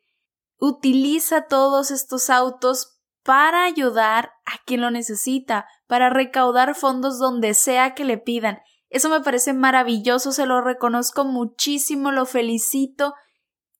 Utiliza 0.59 1.47
todos 1.47 1.91
estos 1.91 2.29
autos 2.29 3.01
para 3.21 3.65
ayudar 3.65 4.31
a 4.45 4.63
quien 4.65 4.79
lo 4.79 4.91
necesita, 4.91 5.65
para 5.89 6.11
recaudar 6.11 6.75
fondos 6.75 7.17
donde 7.17 7.55
sea 7.55 7.95
que 7.95 8.05
le 8.05 8.19
pidan. 8.19 8.59
Eso 8.91 9.09
me 9.09 9.21
parece 9.21 9.53
maravilloso, 9.53 10.31
se 10.31 10.45
lo 10.45 10.61
reconozco 10.61 11.25
muchísimo, 11.25 12.11
lo 12.11 12.27
felicito. 12.27 13.15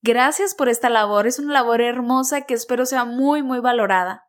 Gracias 0.02 0.56
por 0.56 0.70
esta 0.70 0.90
labor, 0.90 1.28
es 1.28 1.38
una 1.38 1.54
labor 1.54 1.82
hermosa 1.82 2.48
que 2.48 2.56
espero 2.56 2.88
sea 2.88 3.06
muy, 3.06 3.44
muy 3.44 3.60
valorada. 3.60 4.24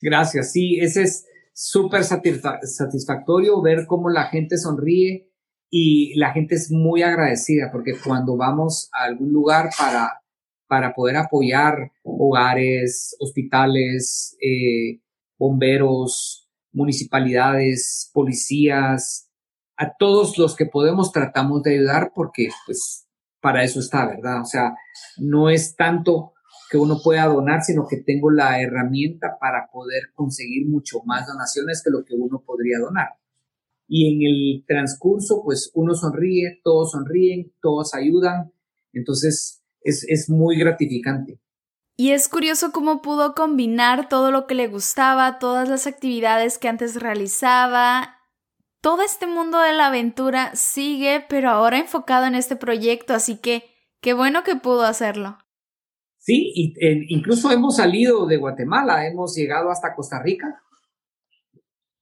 Gracias, 0.00 0.52
sí, 0.52 0.78
ese 0.78 1.02
es 1.02 1.26
súper 1.52 2.04
satisfactorio 2.04 3.60
ver 3.60 3.86
cómo 3.88 4.08
la 4.08 4.26
gente 4.26 4.56
sonríe 4.56 5.28
y 5.68 6.16
la 6.16 6.32
gente 6.32 6.54
es 6.54 6.70
muy 6.70 7.02
agradecida 7.02 7.70
porque 7.72 7.94
cuando 8.04 8.36
vamos 8.36 8.88
a 8.92 9.02
algún 9.02 9.32
lugar 9.32 9.70
para, 9.76 10.22
para 10.68 10.94
poder 10.94 11.16
apoyar 11.16 11.90
hogares, 12.04 13.16
hospitales, 13.18 14.36
eh, 14.40 15.00
bomberos, 15.38 16.45
municipalidades, 16.76 18.10
policías, 18.12 19.30
a 19.78 19.96
todos 19.98 20.36
los 20.38 20.54
que 20.54 20.66
podemos 20.66 21.10
tratamos 21.10 21.62
de 21.62 21.74
ayudar 21.74 22.12
porque 22.14 22.50
pues 22.66 23.06
para 23.40 23.64
eso 23.64 23.80
está, 23.80 24.06
¿verdad? 24.06 24.42
O 24.42 24.44
sea, 24.44 24.74
no 25.18 25.48
es 25.48 25.74
tanto 25.74 26.34
que 26.70 26.76
uno 26.76 26.98
pueda 27.02 27.26
donar, 27.26 27.62
sino 27.62 27.86
que 27.86 27.98
tengo 27.98 28.30
la 28.30 28.60
herramienta 28.60 29.38
para 29.40 29.70
poder 29.72 30.12
conseguir 30.14 30.66
mucho 30.66 31.00
más 31.04 31.26
donaciones 31.26 31.82
que 31.82 31.90
lo 31.90 32.04
que 32.04 32.14
uno 32.14 32.42
podría 32.44 32.78
donar. 32.78 33.10
Y 33.88 34.12
en 34.12 34.22
el 34.28 34.64
transcurso, 34.66 35.42
pues 35.44 35.70
uno 35.74 35.94
sonríe, 35.94 36.60
todos 36.62 36.90
sonríen, 36.90 37.52
todos 37.62 37.94
ayudan, 37.94 38.52
entonces 38.92 39.62
es, 39.80 40.04
es 40.08 40.28
muy 40.28 40.58
gratificante. 40.58 41.38
Y 41.98 42.10
es 42.10 42.28
curioso 42.28 42.72
cómo 42.72 43.00
pudo 43.00 43.34
combinar 43.34 44.10
todo 44.10 44.30
lo 44.30 44.46
que 44.46 44.54
le 44.54 44.68
gustaba, 44.68 45.38
todas 45.38 45.66
las 45.70 45.86
actividades 45.86 46.58
que 46.58 46.68
antes 46.68 47.00
realizaba. 47.00 48.18
Todo 48.82 49.00
este 49.00 49.26
mundo 49.26 49.58
de 49.60 49.72
la 49.72 49.86
aventura 49.86 50.54
sigue, 50.54 51.24
pero 51.26 51.48
ahora 51.48 51.78
enfocado 51.78 52.26
en 52.26 52.34
este 52.34 52.54
proyecto, 52.54 53.14
así 53.14 53.38
que 53.38 53.64
qué 54.02 54.12
bueno 54.12 54.44
que 54.44 54.56
pudo 54.56 54.82
hacerlo. 54.82 55.38
Sí, 56.18 56.52
y, 56.54 56.74
incluso 57.08 57.50
hemos 57.50 57.76
salido 57.76 58.26
de 58.26 58.36
Guatemala, 58.36 59.06
hemos 59.06 59.34
llegado 59.34 59.70
hasta 59.70 59.94
Costa 59.94 60.22
Rica, 60.22 60.62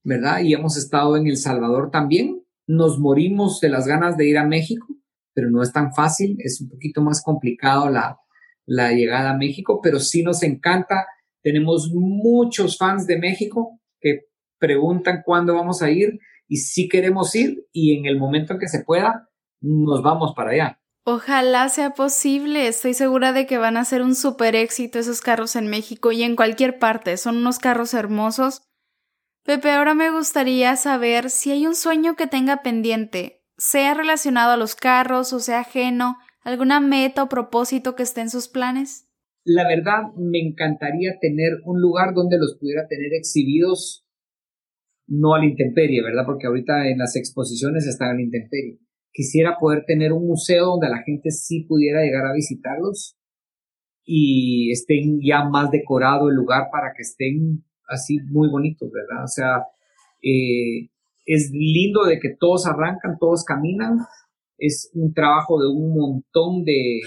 ¿verdad? 0.02 0.40
Y 0.40 0.54
hemos 0.54 0.76
estado 0.76 1.16
en 1.16 1.28
El 1.28 1.36
Salvador 1.36 1.92
también. 1.92 2.42
Nos 2.66 2.98
morimos 2.98 3.60
de 3.60 3.68
las 3.68 3.86
ganas 3.86 4.16
de 4.16 4.26
ir 4.26 4.38
a 4.38 4.46
México, 4.46 4.88
pero 5.34 5.50
no 5.50 5.62
es 5.62 5.72
tan 5.72 5.94
fácil, 5.94 6.36
es 6.40 6.60
un 6.60 6.70
poquito 6.70 7.00
más 7.00 7.22
complicado 7.22 7.88
la, 7.90 8.18
la 8.66 8.92
llegada 8.92 9.30
a 9.30 9.36
México, 9.36 9.80
pero 9.82 9.98
sí 9.98 10.22
nos 10.22 10.42
encanta. 10.42 11.06
Tenemos 11.42 11.90
muchos 11.92 12.78
fans 12.78 13.06
de 13.06 13.18
México 13.18 13.80
que 14.00 14.26
preguntan 14.58 15.22
cuándo 15.24 15.54
vamos 15.54 15.82
a 15.82 15.90
ir 15.90 16.18
y 16.48 16.56
sí 16.56 16.88
queremos 16.88 17.34
ir 17.34 17.66
y 17.72 17.96
en 17.98 18.06
el 18.06 18.18
momento 18.18 18.54
en 18.54 18.58
que 18.58 18.68
se 18.68 18.84
pueda, 18.84 19.28
nos 19.60 20.02
vamos 20.02 20.32
para 20.34 20.50
allá. 20.50 20.80
Ojalá 21.06 21.68
sea 21.68 21.90
posible. 21.90 22.66
Estoy 22.66 22.94
segura 22.94 23.32
de 23.32 23.46
que 23.46 23.58
van 23.58 23.76
a 23.76 23.84
ser 23.84 24.00
un 24.00 24.14
super 24.14 24.56
éxito 24.56 24.98
esos 24.98 25.20
carros 25.20 25.54
en 25.54 25.68
México 25.68 26.12
y 26.12 26.22
en 26.22 26.34
cualquier 26.34 26.78
parte. 26.78 27.18
Son 27.18 27.36
unos 27.36 27.58
carros 27.58 27.92
hermosos. 27.92 28.62
Pepe, 29.44 29.70
ahora 29.70 29.94
me 29.94 30.10
gustaría 30.10 30.74
saber 30.76 31.28
si 31.28 31.50
hay 31.50 31.66
un 31.66 31.74
sueño 31.74 32.16
que 32.16 32.26
tenga 32.26 32.62
pendiente, 32.62 33.44
sea 33.58 33.92
relacionado 33.92 34.52
a 34.52 34.56
los 34.56 34.74
carros 34.74 35.34
o 35.34 35.40
sea 35.40 35.60
ajeno, 35.60 36.16
alguna 36.44 36.80
meta 36.80 37.22
o 37.22 37.28
propósito 37.28 37.96
que 37.96 38.04
esté 38.04 38.20
en 38.20 38.30
sus 38.30 38.48
planes. 38.48 39.08
La 39.44 39.66
verdad, 39.66 40.14
me 40.16 40.38
encantaría 40.38 41.18
tener 41.20 41.52
un 41.64 41.80
lugar 41.80 42.14
donde 42.14 42.38
los 42.38 42.56
pudiera 42.58 42.86
tener 42.86 43.12
exhibidos, 43.12 44.06
no 45.06 45.34
a 45.34 45.38
la 45.38 45.46
intemperie, 45.46 46.02
¿verdad? 46.02 46.24
Porque 46.24 46.46
ahorita 46.46 46.88
en 46.88 46.98
las 46.98 47.16
exposiciones 47.16 47.86
están 47.86 48.10
a 48.10 48.14
la 48.14 48.22
intemperie 48.22 48.78
Quisiera 49.14 49.58
poder 49.60 49.84
tener 49.86 50.12
un 50.12 50.26
museo 50.26 50.66
donde 50.66 50.88
la 50.88 51.04
gente 51.04 51.30
sí 51.30 51.64
pudiera 51.68 52.02
llegar 52.02 52.26
a 52.26 52.32
visitarlos 52.32 53.16
y 54.04 54.72
estén 54.72 55.20
ya 55.22 55.44
más 55.44 55.70
decorado 55.70 56.28
el 56.28 56.34
lugar 56.34 56.64
para 56.72 56.92
que 56.96 57.02
estén 57.02 57.64
así 57.88 58.18
muy 58.26 58.50
bonitos, 58.50 58.90
¿verdad? 58.90 59.22
O 59.22 59.28
sea, 59.28 59.66
eh, 60.20 60.90
es 61.26 61.52
lindo 61.52 62.04
de 62.04 62.18
que 62.18 62.34
todos 62.40 62.66
arrancan, 62.66 63.16
todos 63.20 63.44
caminan. 63.44 63.98
Es 64.58 64.90
un 64.94 65.12
trabajo 65.12 65.60
de 65.60 65.68
un 65.68 65.94
montón 65.94 66.64
de, 66.64 67.00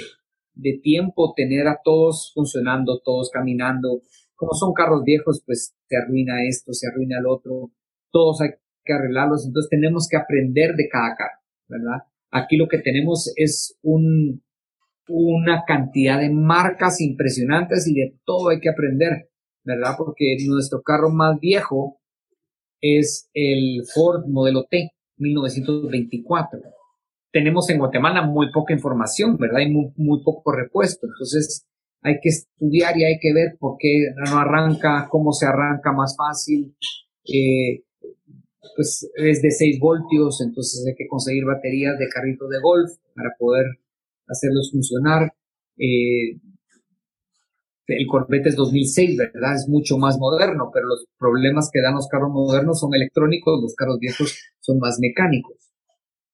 de 0.54 0.80
tiempo 0.82 1.34
tener 1.36 1.68
a 1.68 1.80
todos 1.84 2.32
funcionando, 2.34 3.00
todos 3.04 3.30
caminando. 3.30 4.02
Como 4.36 4.54
son 4.54 4.74
carros 4.74 5.04
viejos, 5.04 5.42
pues 5.46 5.76
se 5.88 5.98
arruina 5.98 6.46
esto, 6.48 6.74
se 6.74 6.88
arruina 6.88 7.20
el 7.20 7.26
otro. 7.28 7.72
Todos 8.12 8.42
hay 8.42 8.50
que 8.84 8.94
arreglarlos. 8.94 9.46
Entonces 9.46 9.70
tenemos 9.70 10.08
que 10.10 10.18
aprender 10.18 10.76
de 10.76 10.88
cada 10.90 11.16
carro. 11.16 11.42
¿verdad? 11.68 12.04
Aquí 12.32 12.58
lo 12.58 12.68
que 12.68 12.80
tenemos 12.80 13.32
es 13.36 13.78
un, 13.82 14.44
una 15.08 15.64
cantidad 15.66 16.20
de 16.20 16.30
marcas 16.30 17.02
impresionantes 17.02 17.88
y 17.88 17.94
de 17.94 18.18
todo 18.26 18.50
hay 18.50 18.60
que 18.60 18.70
aprender, 18.70 19.30
¿verdad? 19.64 19.96
Porque 19.98 20.38
nuestro 20.48 20.82
carro 20.82 21.10
más 21.10 21.40
viejo 21.40 22.00
es 22.82 23.30
el 23.34 23.84
Ford 23.94 24.26
modelo 24.28 24.66
T, 24.66 24.92
1924. 25.18 26.60
Tenemos 27.32 27.70
en 27.70 27.80
Guatemala 27.80 28.22
muy 28.22 28.52
poca 28.52 28.74
información, 28.74 29.38
¿verdad? 29.38 29.62
Y 29.62 29.72
muy, 29.72 30.24
poco 30.24 30.52
repuesto. 30.52 31.08
Entonces, 31.08 31.66
hay 32.02 32.20
que 32.22 32.30
estudiar 32.30 32.98
y 32.98 33.04
hay 33.04 33.20
que 33.20 33.34
ver 33.34 33.58
por 33.60 33.78
qué 33.78 34.08
no 34.30 34.38
arranca, 34.38 35.08
cómo 35.10 35.34
se 35.34 35.46
arranca 35.46 35.92
más 35.92 36.16
fácil. 36.18 36.76
Pues 38.76 39.10
es 39.16 39.42
de 39.42 39.52
6 39.52 39.80
voltios, 39.80 40.42
entonces 40.42 40.86
hay 40.88 40.96
que 40.96 41.08
conseguir 41.08 41.46
baterías 41.46 41.98
de 41.98 42.08
carrito 42.08 42.48
de 42.48 42.60
golf 42.62 42.92
para 43.16 43.32
poder 43.38 43.66
hacerlos 44.28 44.72
funcionar. 44.72 45.34
Eh, 45.78 46.40
el 47.88 48.06
Corvette 48.08 48.48
es 48.48 48.56
2006, 48.56 49.18
¿verdad? 49.18 49.56
Es 49.56 49.68
mucho 49.70 49.98
más 49.98 50.18
moderno, 50.18 50.70
pero 50.74 50.88
los 50.88 51.06
problemas 51.18 51.70
que 51.72 51.82
dan 51.82 51.96
los 51.96 52.08
carros 52.08 52.32
modernos 52.32 52.80
son 52.80 52.94
electrónicos, 52.94 53.62
los 53.62 53.76
carros 53.76 54.00
viejos 54.00 54.38
son 54.60 54.80
más 54.80 54.98
mecánicos, 55.00 55.72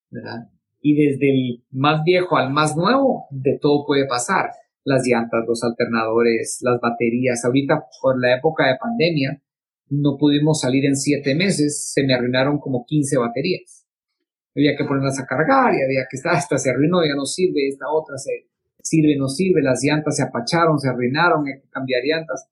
¿verdad? 0.10 0.49
Y 0.86 0.96
desde 0.96 1.32
el 1.32 1.63
más 1.72 2.04
viejo 2.04 2.36
al 2.36 2.52
más 2.52 2.76
nuevo, 2.76 3.26
de 3.32 3.58
todo 3.60 3.86
puede 3.88 4.06
pasar. 4.06 4.52
Las 4.84 5.08
llantas, 5.08 5.46
los 5.48 5.63
alternadores, 5.63 6.60
las 6.62 6.80
baterías. 6.82 7.43
Ahorita, 7.46 7.86
por 8.02 8.19
la 8.22 8.36
época 8.36 8.67
de 8.67 8.76
pandemia, 8.78 9.41
no 9.89 10.17
pudimos 10.17 10.60
salir 10.60 10.86
en 10.86 10.98
siete 10.98 11.36
meses, 11.36 11.91
se 11.93 12.04
me 12.04 12.13
arruinaron 12.13 12.60
como 12.60 12.86
15 12.86 13.17
baterías. 13.17 13.86
Había 14.56 14.76
que 14.76 14.84
ponerlas 14.84 15.19
a 15.19 15.26
cargar 15.26 15.74
y 15.74 15.82
había 15.82 16.06
que 16.10 16.17
estar, 16.17 16.36
esta 16.38 16.58
se 16.58 16.69
arruinó, 16.69 17.02
ya 17.06 17.15
no 17.15 17.26
sirve, 17.26 17.67
esta 17.67 17.89
otra 17.89 18.17
se 18.17 18.48
sirve, 18.82 19.15
no 19.17 19.30
sirve, 19.30 19.62
las 19.62 19.82
llantas 19.82 20.17
se 20.17 20.24
apacharon, 20.24 20.80
se 20.80 20.89
arruinaron, 20.89 21.48
hay 21.48 21.62
que 21.62 21.69
cambiar 21.69 22.02
llantas. 22.04 22.50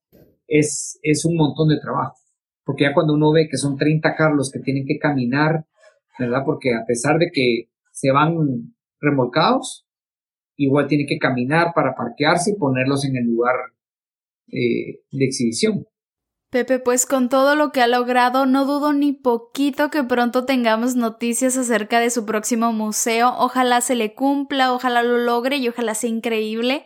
Es, 0.47 0.99
es 1.03 1.25
un 1.25 1.35
montón 1.35 1.67
de 1.67 1.79
trabajo. 1.79 2.15
Porque 2.63 2.83
ya 2.83 2.93
cuando 2.93 3.13
uno 3.13 3.31
ve 3.31 3.49
que 3.49 3.57
son 3.57 3.75
30 3.77 4.15
carros 4.15 4.51
que 4.51 4.59
tienen 4.59 4.85
que 4.85 4.97
caminar, 4.97 5.65
¿verdad? 6.17 6.43
Porque 6.45 6.73
a 6.73 6.85
pesar 6.85 7.17
de 7.17 7.31
que 7.31 7.70
se 8.01 8.11
van 8.11 8.35
remolcados, 8.99 9.85
igual 10.57 10.87
tiene 10.87 11.05
que 11.07 11.19
caminar 11.19 11.73
para 11.75 11.93
parquearse 11.95 12.51
y 12.51 12.59
ponerlos 12.59 13.05
en 13.05 13.15
el 13.15 13.25
lugar 13.25 13.55
eh, 14.47 15.01
de 15.11 15.25
exhibición. 15.25 15.85
Pepe, 16.49 16.79
pues 16.79 17.05
con 17.05 17.29
todo 17.29 17.55
lo 17.55 17.71
que 17.71 17.81
ha 17.81 17.87
logrado, 17.87 18.45
no 18.45 18.65
dudo 18.65 18.91
ni 18.91 19.13
poquito 19.13 19.89
que 19.89 20.03
pronto 20.03 20.45
tengamos 20.45 20.95
noticias 20.95 21.55
acerca 21.57 21.99
de 21.99 22.09
su 22.09 22.25
próximo 22.25 22.73
museo. 22.73 23.33
Ojalá 23.37 23.79
se 23.81 23.95
le 23.95 24.15
cumpla, 24.15 24.73
ojalá 24.73 25.03
lo 25.03 25.19
logre 25.19 25.57
y 25.57 25.69
ojalá 25.69 25.93
sea 25.93 26.09
increíble. 26.09 26.85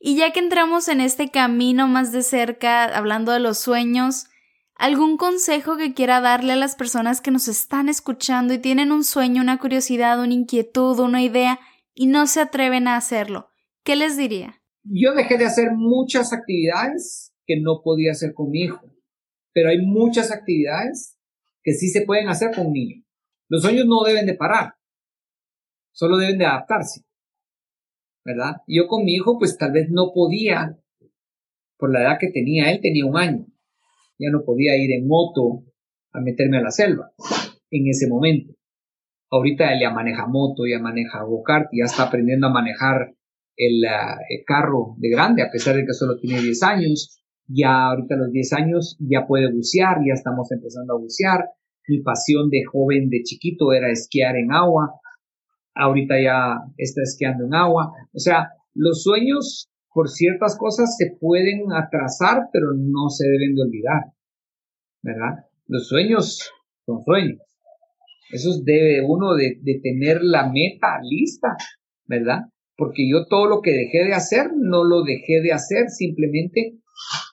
Y 0.00 0.16
ya 0.16 0.32
que 0.32 0.40
entramos 0.40 0.88
en 0.88 1.02
este 1.02 1.30
camino 1.30 1.86
más 1.86 2.10
de 2.10 2.22
cerca, 2.22 2.84
hablando 2.84 3.30
de 3.30 3.40
los 3.40 3.58
sueños, 3.58 4.26
¿algún 4.80 5.18
consejo 5.18 5.76
que 5.76 5.92
quiera 5.92 6.20
darle 6.20 6.54
a 6.54 6.56
las 6.56 6.74
personas 6.74 7.20
que 7.20 7.30
nos 7.30 7.48
están 7.48 7.88
escuchando 7.88 8.54
y 8.54 8.58
tienen 8.58 8.90
un 8.90 9.04
sueño, 9.04 9.42
una 9.42 9.58
curiosidad, 9.58 10.20
una 10.20 10.32
inquietud, 10.32 10.98
una 10.98 11.22
idea 11.22 11.60
y 11.94 12.06
no 12.06 12.26
se 12.26 12.40
atreven 12.40 12.88
a 12.88 12.96
hacerlo? 12.96 13.50
¿Qué 13.84 13.94
les 13.94 14.16
diría? 14.16 14.62
Yo 14.82 15.14
dejé 15.14 15.36
de 15.36 15.44
hacer 15.44 15.72
muchas 15.72 16.32
actividades 16.32 17.34
que 17.46 17.60
no 17.60 17.82
podía 17.84 18.12
hacer 18.12 18.32
con 18.32 18.50
mi 18.50 18.62
hijo. 18.62 18.80
Pero 19.52 19.68
hay 19.68 19.84
muchas 19.84 20.30
actividades 20.30 21.18
que 21.62 21.72
sí 21.74 21.88
se 21.88 22.02
pueden 22.02 22.28
hacer 22.28 22.54
con 22.54 22.68
un 22.68 22.72
niño. 22.72 23.04
Los 23.48 23.62
sueños 23.62 23.84
no 23.86 24.02
deben 24.04 24.26
de 24.26 24.34
parar, 24.34 24.74
solo 25.92 26.16
deben 26.16 26.38
de 26.38 26.46
adaptarse. 26.46 27.02
¿Verdad? 28.24 28.62
Yo 28.66 28.86
con 28.86 29.04
mi 29.04 29.14
hijo 29.14 29.38
pues 29.38 29.58
tal 29.58 29.72
vez 29.72 29.90
no 29.90 30.12
podía, 30.14 30.78
por 31.76 31.92
la 31.92 32.02
edad 32.02 32.18
que 32.18 32.30
tenía, 32.30 32.70
él 32.70 32.80
tenía 32.80 33.04
un 33.04 33.16
año, 33.16 33.46
ya 34.20 34.30
no 34.30 34.44
podía 34.44 34.76
ir 34.76 34.92
en 34.92 35.08
moto 35.08 35.64
a 36.12 36.20
meterme 36.20 36.58
a 36.58 36.62
la 36.62 36.70
selva 36.70 37.10
en 37.70 37.88
ese 37.88 38.08
momento. 38.08 38.54
Ahorita 39.30 39.72
él 39.72 39.80
ya 39.80 39.90
maneja 39.90 40.26
moto, 40.26 40.66
ya 40.66 40.78
maneja 40.80 41.22
go-kart, 41.22 41.68
ya 41.72 41.84
está 41.84 42.04
aprendiendo 42.04 42.48
a 42.48 42.52
manejar 42.52 43.14
el, 43.56 43.84
ah, 43.86 44.18
el, 44.28 44.44
carro 44.44 44.94
de 44.98 45.08
grande, 45.08 45.42
a 45.42 45.50
pesar 45.50 45.76
de 45.76 45.84
que 45.86 45.92
solo 45.92 46.18
tiene 46.18 46.40
10 46.40 46.62
años 46.64 47.20
ya 47.52 47.86
ahorita 47.86 48.14
a 48.14 48.18
los 48.18 48.32
10 48.32 48.52
años 48.52 48.96
ya 49.00 49.26
puede 49.26 49.52
bucear, 49.52 49.98
ya 50.06 50.14
estamos 50.14 50.50
empezando 50.52 50.94
a 50.94 50.98
bucear. 50.98 51.46
Mi 51.88 52.00
pasión 52.02 52.48
de 52.50 52.62
joven, 52.64 53.08
de 53.08 53.22
chiquito, 53.22 53.72
era 53.72 53.90
esquiar 53.90 54.36
en 54.36 54.52
agua. 54.52 54.94
Ahorita 55.74 56.14
ya 56.22 56.58
está 56.76 57.02
esquiando 57.02 57.46
en 57.46 57.54
agua. 57.54 57.92
O 58.12 58.18
sea, 58.18 58.50
los 58.74 59.02
sueños 59.02 59.69
por 59.92 60.08
ciertas 60.08 60.56
cosas 60.56 60.96
se 60.96 61.16
pueden 61.18 61.72
atrasar, 61.72 62.48
pero 62.52 62.68
no 62.76 63.08
se 63.08 63.28
deben 63.28 63.54
de 63.54 63.62
olvidar. 63.62 64.04
¿Verdad? 65.02 65.46
Los 65.66 65.88
sueños 65.88 66.50
son 66.86 67.02
sueños. 67.02 67.38
Eso 68.30 68.50
debe 68.62 69.02
uno 69.06 69.34
de, 69.34 69.58
de 69.62 69.80
tener 69.82 70.22
la 70.22 70.50
meta 70.50 71.00
lista, 71.02 71.56
¿verdad? 72.06 72.42
Porque 72.76 73.08
yo 73.10 73.26
todo 73.26 73.46
lo 73.48 73.60
que 73.60 73.72
dejé 73.72 74.04
de 74.04 74.14
hacer, 74.14 74.50
no 74.56 74.84
lo 74.84 75.02
dejé 75.02 75.40
de 75.42 75.52
hacer, 75.52 75.88
simplemente 75.88 76.80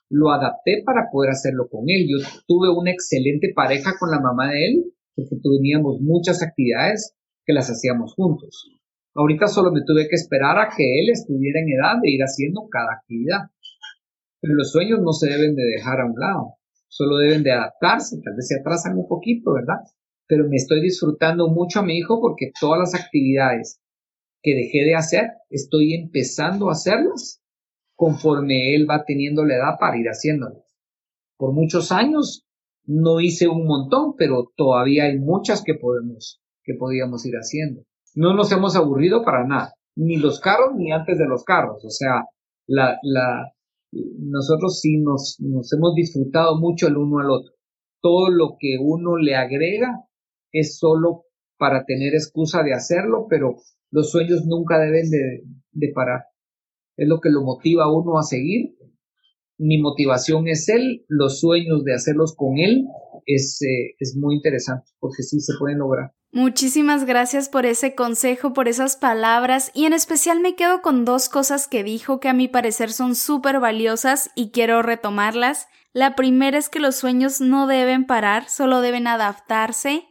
lo 0.09 0.31
adapté 0.31 0.81
para 0.85 1.09
poder 1.11 1.31
hacerlo 1.31 1.67
con 1.69 1.83
él. 1.87 2.07
Yo 2.09 2.17
tuve 2.47 2.69
una 2.69 2.91
excelente 2.91 3.51
pareja 3.55 3.93
con 3.99 4.09
la 4.09 4.19
mamá 4.19 4.51
de 4.51 4.65
él, 4.65 4.93
porque 5.15 5.35
teníamos 5.41 5.99
muchas 6.01 6.41
actividades 6.41 7.15
que 7.45 7.53
las 7.53 7.69
hacíamos 7.69 8.13
juntos. 8.15 8.76
Ahorita 9.17 9.47
solo 9.47 9.71
me 9.71 9.81
tuve 9.81 10.07
que 10.07 10.15
esperar 10.15 10.59
a 10.59 10.69
que 10.69 10.99
él 10.99 11.09
estuviera 11.09 11.59
en 11.59 11.69
edad 11.69 11.95
de 11.99 12.11
ir 12.11 12.21
haciendo 12.21 12.67
cada 12.69 12.93
actividad. 12.93 13.49
Pero 14.39 14.53
los 14.53 14.71
sueños 14.71 14.99
no 15.01 15.11
se 15.11 15.27
deben 15.27 15.55
de 15.55 15.63
dejar 15.63 16.01
a 16.01 16.05
un 16.05 16.13
lado, 16.19 16.53
solo 16.87 17.17
deben 17.17 17.41
de 17.41 17.51
adaptarse, 17.51 18.21
tal 18.23 18.35
vez 18.35 18.47
se 18.47 18.59
atrasan 18.59 18.95
un 18.95 19.07
poquito, 19.07 19.53
¿verdad? 19.53 19.77
Pero 20.27 20.47
me 20.47 20.57
estoy 20.57 20.83
disfrutando 20.83 21.47
mucho 21.47 21.79
a 21.79 21.83
mi 21.83 21.97
hijo 21.97 22.21
porque 22.21 22.51
todas 22.61 22.79
las 22.79 22.93
actividades 22.93 23.81
que 24.43 24.53
dejé 24.53 24.85
de 24.85 24.93
hacer, 24.93 25.31
estoy 25.49 25.95
empezando 25.95 26.69
a 26.69 26.73
hacerlas 26.73 27.41
conforme 27.95 28.75
él 28.75 28.87
va 28.87 29.03
teniendo 29.03 29.43
la 29.45 29.55
edad 29.55 29.79
para 29.79 29.97
ir 29.97 30.05
haciéndolo. 30.05 30.63
Por 31.37 31.53
muchos 31.53 31.91
años 31.91 32.45
no 32.85 33.19
hice 33.19 33.47
un 33.47 33.65
montón, 33.65 34.13
pero 34.15 34.51
todavía 34.55 35.05
hay 35.05 35.17
muchas 35.17 35.63
que 35.63 35.73
podemos, 35.73 36.39
que 36.63 36.75
podíamos 36.75 37.25
ir 37.25 37.33
haciendo. 37.33 37.81
No 38.17 38.33
nos 38.33 38.51
hemos 38.51 38.75
aburrido 38.75 39.23
para 39.23 39.45
nada, 39.45 39.73
ni 39.95 40.17
los 40.17 40.39
carros 40.39 40.75
ni 40.75 40.91
antes 40.91 41.17
de 41.17 41.27
los 41.27 41.43
carros. 41.43 41.83
O 41.85 41.89
sea, 41.89 42.23
la, 42.67 42.97
la, 43.03 43.53
nosotros 43.91 44.79
sí 44.79 44.97
nos, 44.97 45.37
hemos 45.39 45.93
disfrutado 45.95 46.59
mucho 46.59 46.87
el 46.87 46.97
uno 46.97 47.19
al 47.19 47.29
otro. 47.29 47.53
Todo 48.01 48.29
lo 48.29 48.55
que 48.59 48.77
uno 48.79 49.17
le 49.17 49.35
agrega 49.35 50.03
es 50.51 50.77
solo 50.77 51.25
para 51.57 51.85
tener 51.85 52.13
excusa 52.13 52.63
de 52.63 52.73
hacerlo, 52.73 53.27
pero 53.29 53.57
los 53.91 54.09
sueños 54.09 54.45
nunca 54.45 54.79
deben 54.79 55.09
de, 55.09 55.43
de 55.71 55.91
parar 55.93 56.21
es 56.97 57.07
lo 57.07 57.19
que 57.21 57.29
lo 57.29 57.43
motiva 57.43 57.85
a 57.85 57.93
uno 57.93 58.17
a 58.17 58.23
seguir. 58.23 58.75
Mi 59.57 59.79
motivación 59.81 60.47
es 60.47 60.69
él, 60.69 61.05
los 61.07 61.39
sueños 61.39 61.83
de 61.83 61.93
hacerlos 61.93 62.35
con 62.35 62.57
él 62.57 62.85
es, 63.25 63.61
eh, 63.61 63.95
es 63.99 64.15
muy 64.15 64.35
interesante 64.35 64.89
porque 64.99 65.23
sí 65.23 65.39
se 65.39 65.53
pueden 65.59 65.79
lograr. 65.79 66.13
Muchísimas 66.31 67.05
gracias 67.05 67.47
por 67.49 67.65
ese 67.65 67.95
consejo, 67.95 68.53
por 68.53 68.67
esas 68.67 68.97
palabras 68.97 69.71
y 69.73 69.85
en 69.85 69.93
especial 69.93 70.39
me 70.39 70.55
quedo 70.55 70.81
con 70.81 71.05
dos 71.05 71.29
cosas 71.29 71.67
que 71.67 71.83
dijo 71.83 72.19
que 72.19 72.29
a 72.29 72.33
mi 72.33 72.47
parecer 72.47 72.91
son 72.91 73.15
súper 73.15 73.59
valiosas 73.59 74.29
y 74.35 74.51
quiero 74.51 74.81
retomarlas. 74.81 75.67
La 75.93 76.15
primera 76.15 76.57
es 76.57 76.69
que 76.69 76.79
los 76.79 76.95
sueños 76.95 77.41
no 77.41 77.65
deben 77.65 78.05
parar, 78.05 78.49
solo 78.49 78.81
deben 78.81 79.07
adaptarse. 79.07 80.03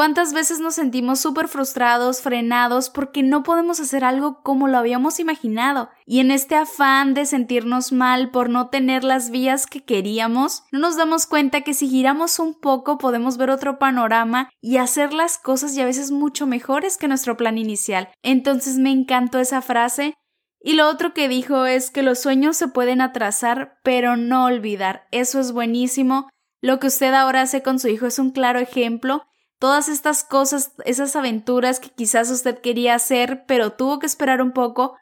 ¿Cuántas 0.00 0.32
veces 0.32 0.60
nos 0.60 0.76
sentimos 0.76 1.20
súper 1.20 1.46
frustrados, 1.46 2.22
frenados, 2.22 2.88
porque 2.88 3.22
no 3.22 3.42
podemos 3.42 3.80
hacer 3.80 4.02
algo 4.02 4.40
como 4.42 4.66
lo 4.66 4.78
habíamos 4.78 5.20
imaginado? 5.20 5.90
Y 6.06 6.20
en 6.20 6.30
este 6.30 6.54
afán 6.54 7.12
de 7.12 7.26
sentirnos 7.26 7.92
mal 7.92 8.30
por 8.30 8.48
no 8.48 8.70
tener 8.70 9.04
las 9.04 9.28
vías 9.28 9.66
que 9.66 9.84
queríamos, 9.84 10.62
no 10.72 10.78
nos 10.78 10.96
damos 10.96 11.26
cuenta 11.26 11.60
que 11.60 11.74
si 11.74 11.86
giramos 11.86 12.38
un 12.38 12.58
poco 12.58 12.96
podemos 12.96 13.36
ver 13.36 13.50
otro 13.50 13.78
panorama 13.78 14.48
y 14.62 14.78
hacer 14.78 15.12
las 15.12 15.36
cosas 15.36 15.76
y 15.76 15.82
a 15.82 15.84
veces 15.84 16.10
mucho 16.10 16.46
mejores 16.46 16.96
que 16.96 17.06
nuestro 17.06 17.36
plan 17.36 17.58
inicial. 17.58 18.08
Entonces 18.22 18.78
me 18.78 18.92
encantó 18.92 19.38
esa 19.38 19.60
frase. 19.60 20.14
Y 20.62 20.76
lo 20.76 20.88
otro 20.88 21.12
que 21.12 21.28
dijo 21.28 21.66
es 21.66 21.90
que 21.90 22.02
los 22.02 22.20
sueños 22.20 22.56
se 22.56 22.68
pueden 22.68 23.02
atrasar, 23.02 23.78
pero 23.84 24.16
no 24.16 24.46
olvidar. 24.46 25.06
Eso 25.10 25.40
es 25.40 25.52
buenísimo. 25.52 26.30
Lo 26.62 26.78
que 26.78 26.86
usted 26.86 27.12
ahora 27.12 27.42
hace 27.42 27.62
con 27.62 27.78
su 27.78 27.88
hijo 27.88 28.06
es 28.06 28.18
un 28.18 28.30
claro 28.30 28.60
ejemplo 28.60 29.24
todas 29.60 29.88
estas 29.88 30.24
cosas, 30.24 30.74
esas 30.84 31.14
aventuras 31.14 31.78
que 31.78 31.90
quizás 31.90 32.30
usted 32.30 32.58
quería 32.58 32.94
hacer, 32.94 33.44
pero 33.46 33.74
tuvo 33.74 34.00
que 34.00 34.06
esperar 34.06 34.42
un 34.42 34.52
poco, 34.52 34.96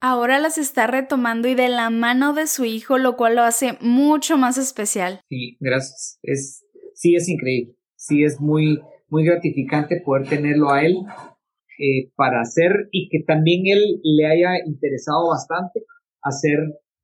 ahora 0.00 0.38
las 0.38 0.58
está 0.58 0.86
retomando 0.86 1.48
y 1.48 1.54
de 1.54 1.68
la 1.68 1.90
mano 1.90 2.34
de 2.34 2.46
su 2.46 2.64
hijo, 2.64 2.98
lo 2.98 3.16
cual 3.16 3.36
lo 3.36 3.42
hace 3.42 3.78
mucho 3.80 4.36
más 4.36 4.58
especial. 4.58 5.20
Sí, 5.28 5.56
gracias. 5.58 6.18
Es, 6.22 6.64
sí, 6.94 7.16
es 7.16 7.28
increíble. 7.28 7.74
Sí, 7.96 8.22
es 8.22 8.38
muy, 8.40 8.80
muy 9.08 9.24
gratificante 9.24 10.02
poder 10.04 10.28
tenerlo 10.28 10.70
a 10.70 10.84
él 10.84 10.96
eh, 11.78 12.10
para 12.14 12.42
hacer 12.42 12.88
y 12.92 13.08
que 13.08 13.24
también 13.26 13.62
él 13.66 14.00
le 14.02 14.26
haya 14.26 14.64
interesado 14.66 15.28
bastante 15.28 15.80
hacer 16.20 16.58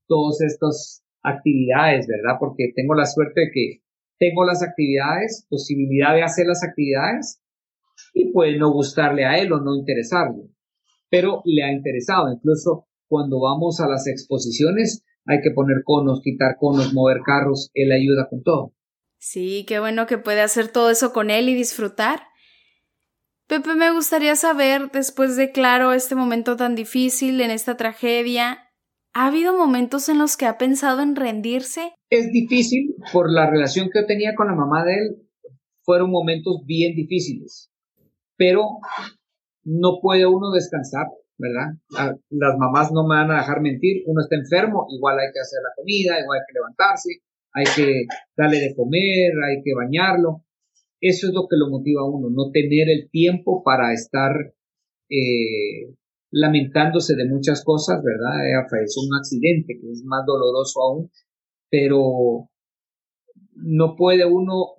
todas 0.06 0.40
estas 0.42 1.02
actividades, 1.22 2.06
¿verdad? 2.06 2.36
Porque 2.38 2.72
tengo 2.76 2.94
la 2.94 3.06
suerte 3.06 3.40
de 3.40 3.50
que 3.52 3.82
tengo 4.18 4.44
las 4.44 4.62
actividades, 4.62 5.46
posibilidad 5.48 6.14
de 6.14 6.22
hacer 6.22 6.46
las 6.46 6.62
actividades 6.62 7.40
y 8.14 8.32
puede 8.32 8.58
no 8.58 8.72
gustarle 8.72 9.24
a 9.24 9.38
él 9.38 9.52
o 9.52 9.60
no 9.60 9.76
interesarle, 9.76 10.50
pero 11.10 11.42
le 11.44 11.62
ha 11.64 11.72
interesado. 11.72 12.32
Incluso 12.32 12.86
cuando 13.08 13.40
vamos 13.40 13.80
a 13.80 13.88
las 13.88 14.06
exposiciones 14.06 15.04
hay 15.24 15.40
que 15.42 15.50
poner 15.50 15.82
conos, 15.84 16.20
quitar 16.22 16.56
conos, 16.58 16.92
mover 16.94 17.18
carros, 17.24 17.70
él 17.74 17.92
ayuda 17.92 18.28
con 18.28 18.42
todo. 18.42 18.74
Sí, 19.18 19.64
qué 19.66 19.80
bueno 19.80 20.06
que 20.06 20.18
puede 20.18 20.40
hacer 20.40 20.68
todo 20.68 20.90
eso 20.90 21.12
con 21.12 21.30
él 21.30 21.48
y 21.48 21.54
disfrutar. 21.54 22.22
Pepe, 23.46 23.74
me 23.74 23.92
gustaría 23.92 24.36
saber, 24.36 24.90
después 24.92 25.36
de, 25.36 25.52
claro, 25.52 25.92
este 25.92 26.14
momento 26.14 26.56
tan 26.56 26.74
difícil, 26.74 27.40
en 27.40 27.50
esta 27.50 27.76
tragedia, 27.76 28.67
¿Ha 29.14 29.26
habido 29.26 29.56
momentos 29.56 30.08
en 30.08 30.18
los 30.18 30.36
que 30.36 30.46
ha 30.46 30.58
pensado 30.58 31.02
en 31.02 31.16
rendirse? 31.16 31.92
Es 32.10 32.30
difícil 32.30 32.94
por 33.12 33.30
la 33.32 33.50
relación 33.50 33.90
que 33.92 34.00
yo 34.00 34.06
tenía 34.06 34.34
con 34.34 34.48
la 34.48 34.54
mamá 34.54 34.84
de 34.84 34.94
él. 34.94 35.28
Fueron 35.82 36.10
momentos 36.10 36.62
bien 36.66 36.94
difíciles, 36.94 37.70
pero 38.36 38.78
no 39.64 40.00
puede 40.02 40.26
uno 40.26 40.50
descansar, 40.50 41.06
¿verdad? 41.38 41.72
Ah, 41.96 42.14
las 42.30 42.58
mamás 42.58 42.92
no 42.92 43.06
me 43.06 43.16
van 43.16 43.30
a 43.30 43.38
dejar 43.38 43.60
mentir. 43.60 44.02
Uno 44.06 44.20
está 44.20 44.36
enfermo, 44.36 44.86
igual 44.90 45.18
hay 45.18 45.32
que 45.32 45.40
hacer 45.40 45.60
la 45.62 45.74
comida, 45.76 46.20
igual 46.20 46.38
hay 46.38 46.46
que 46.46 46.58
levantarse, 46.58 47.10
hay 47.52 47.64
que 47.74 48.06
darle 48.36 48.60
de 48.60 48.74
comer, 48.74 49.32
hay 49.44 49.62
que 49.62 49.74
bañarlo. 49.74 50.44
Eso 51.00 51.28
es 51.28 51.32
lo 51.32 51.46
que 51.48 51.56
lo 51.56 51.70
motiva 51.70 52.02
a 52.02 52.10
uno, 52.10 52.28
no 52.30 52.50
tener 52.50 52.88
el 52.88 53.08
tiempo 53.10 53.62
para 53.62 53.92
estar 53.92 54.32
eh, 55.08 55.94
lamentándose 56.30 57.14
de 57.16 57.28
muchas 57.28 57.64
cosas, 57.64 58.02
¿verdad? 58.02 58.46
Ella 58.46 58.68
falleció 58.68 59.02
un 59.02 59.16
accidente 59.16 59.78
que 59.80 59.90
es 59.90 60.02
más 60.04 60.24
doloroso 60.26 60.80
aún, 60.82 61.10
pero 61.70 62.50
no 63.54 63.96
puede 63.96 64.24
uno 64.26 64.74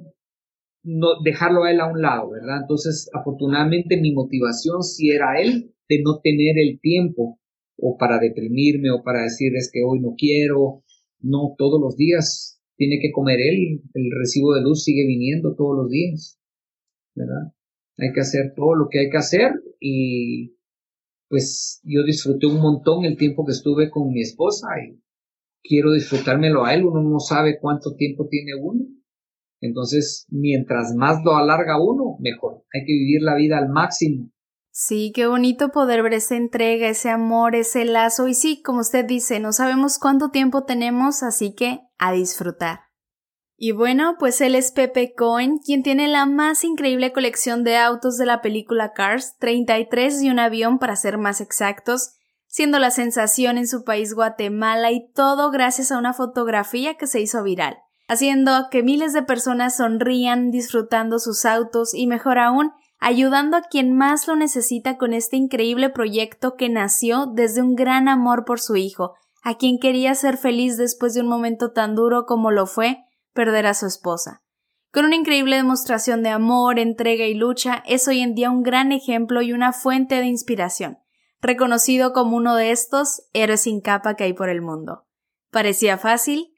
no 0.83 1.21
dejarlo 1.23 1.63
a 1.63 1.71
él 1.71 1.81
a 1.81 1.91
un 1.91 2.01
lado, 2.01 2.31
¿verdad? 2.31 2.61
Entonces, 2.61 3.09
afortunadamente 3.13 3.99
mi 3.99 4.13
motivación 4.13 4.83
sí 4.83 5.09
era 5.09 5.39
él 5.41 5.73
de 5.89 6.01
no 6.03 6.19
tener 6.21 6.57
el 6.57 6.79
tiempo 6.79 7.39
o 7.77 7.97
para 7.97 8.19
deprimirme 8.19 8.91
o 8.91 9.03
para 9.03 9.23
decir 9.23 9.55
es 9.55 9.69
que 9.71 9.81
hoy 9.83 9.99
no 9.99 10.15
quiero, 10.17 10.83
no, 11.19 11.55
todos 11.57 11.79
los 11.81 11.95
días 11.95 12.61
tiene 12.75 12.99
que 13.01 13.11
comer 13.11 13.39
él, 13.41 13.81
el 13.93 14.11
recibo 14.17 14.53
de 14.53 14.61
luz 14.61 14.83
sigue 14.83 15.05
viniendo 15.05 15.55
todos 15.55 15.75
los 15.75 15.89
días, 15.89 16.39
¿verdad? 17.15 17.53
Hay 17.97 18.13
que 18.13 18.21
hacer 18.21 18.53
todo 18.55 18.75
lo 18.75 18.87
que 18.89 18.99
hay 18.99 19.09
que 19.09 19.17
hacer 19.17 19.51
y 19.79 20.55
pues 21.29 21.79
yo 21.83 22.03
disfruté 22.03 22.47
un 22.47 22.59
montón 22.59 23.05
el 23.05 23.15
tiempo 23.15 23.45
que 23.45 23.51
estuve 23.51 23.89
con 23.89 24.09
mi 24.09 24.21
esposa 24.21 24.67
y 24.83 24.99
quiero 25.63 25.93
disfrutármelo 25.93 26.65
a 26.65 26.73
él, 26.73 26.85
uno 26.85 27.01
no 27.01 27.19
sabe 27.19 27.59
cuánto 27.61 27.95
tiempo 27.95 28.27
tiene 28.27 28.55
uno. 28.59 28.85
Entonces, 29.61 30.25
mientras 30.29 30.95
más 30.95 31.17
lo 31.23 31.35
alarga 31.35 31.81
uno, 31.81 32.17
mejor. 32.19 32.63
Hay 32.73 32.85
que 32.85 32.93
vivir 32.93 33.21
la 33.21 33.35
vida 33.35 33.57
al 33.57 33.69
máximo. 33.69 34.31
Sí, 34.71 35.11
qué 35.13 35.27
bonito 35.27 35.69
poder 35.69 36.01
ver 36.01 36.13
esa 36.13 36.37
entrega, 36.37 36.87
ese 36.87 37.09
amor, 37.09 37.55
ese 37.55 37.85
lazo. 37.85 38.27
Y 38.27 38.33
sí, 38.33 38.61
como 38.63 38.79
usted 38.79 39.05
dice, 39.05 39.39
no 39.39 39.51
sabemos 39.51 39.99
cuánto 39.99 40.29
tiempo 40.29 40.63
tenemos, 40.63 41.23
así 41.23 41.53
que 41.53 41.81
a 41.97 42.13
disfrutar. 42.13 42.88
Y 43.61 43.73
bueno, 43.73 44.15
pues 44.17 44.39
él 44.39 44.55
es 44.55 44.71
Pepe 44.71 45.13
Cohen, 45.13 45.57
quien 45.57 45.83
tiene 45.83 46.07
la 46.07 46.25
más 46.25 46.63
increíble 46.63 47.11
colección 47.11 47.65
de 47.65 47.75
autos 47.75 48.17
de 48.17 48.25
la 48.25 48.41
película 48.41 48.93
Cars, 48.93 49.35
33 49.37 50.23
y 50.23 50.29
un 50.29 50.39
avión 50.39 50.79
para 50.79 50.95
ser 50.95 51.17
más 51.17 51.41
exactos, 51.41 52.13
siendo 52.47 52.79
la 52.79 52.89
sensación 52.89 53.57
en 53.57 53.67
su 53.67 53.83
país 53.83 54.13
Guatemala 54.13 54.93
y 54.93 55.11
todo 55.11 55.51
gracias 55.51 55.91
a 55.91 55.97
una 55.97 56.13
fotografía 56.13 56.93
que 56.93 57.05
se 57.05 57.19
hizo 57.19 57.43
viral, 57.43 57.79
haciendo 58.07 58.69
que 58.71 58.81
miles 58.81 59.11
de 59.11 59.23
personas 59.23 59.75
sonrían 59.75 60.51
disfrutando 60.51 61.19
sus 61.19 61.43
autos 61.43 61.93
y 61.93 62.07
mejor 62.07 62.39
aún, 62.39 62.71
ayudando 62.97 63.57
a 63.57 63.63
quien 63.63 63.91
más 63.93 64.25
lo 64.25 64.37
necesita 64.37 64.97
con 64.97 65.11
este 65.11 65.35
increíble 65.35 65.89
proyecto 65.89 66.55
que 66.55 66.69
nació 66.69 67.25
desde 67.25 67.61
un 67.61 67.75
gran 67.75 68.07
amor 68.07 68.45
por 68.45 68.61
su 68.61 68.77
hijo, 68.77 69.15
a 69.43 69.57
quien 69.57 69.79
quería 69.79 70.15
ser 70.15 70.37
feliz 70.37 70.77
después 70.77 71.13
de 71.13 71.19
un 71.19 71.27
momento 71.27 71.73
tan 71.73 71.93
duro 71.93 72.25
como 72.25 72.51
lo 72.51 72.65
fue 72.65 73.03
perder 73.33 73.67
a 73.67 73.73
su 73.73 73.85
esposa. 73.85 74.43
Con 74.91 75.05
una 75.05 75.15
increíble 75.15 75.55
demostración 75.55 76.23
de 76.23 76.29
amor, 76.29 76.79
entrega 76.79 77.25
y 77.25 77.35
lucha, 77.35 77.83
es 77.87 78.07
hoy 78.07 78.19
en 78.19 78.33
día 78.33 78.49
un 78.49 78.63
gran 78.63 78.91
ejemplo 78.91 79.41
y 79.41 79.53
una 79.53 79.71
fuente 79.71 80.15
de 80.15 80.25
inspiración, 80.25 80.97
reconocido 81.41 82.11
como 82.11 82.37
uno 82.37 82.55
de 82.55 82.71
estos 82.71 83.27
héroes 83.33 83.61
sin 83.61 83.81
capa 83.81 84.15
que 84.15 84.23
hay 84.23 84.33
por 84.33 84.49
el 84.49 84.61
mundo. 84.61 85.05
¿Parecía 85.51 85.97
fácil? 85.97 86.55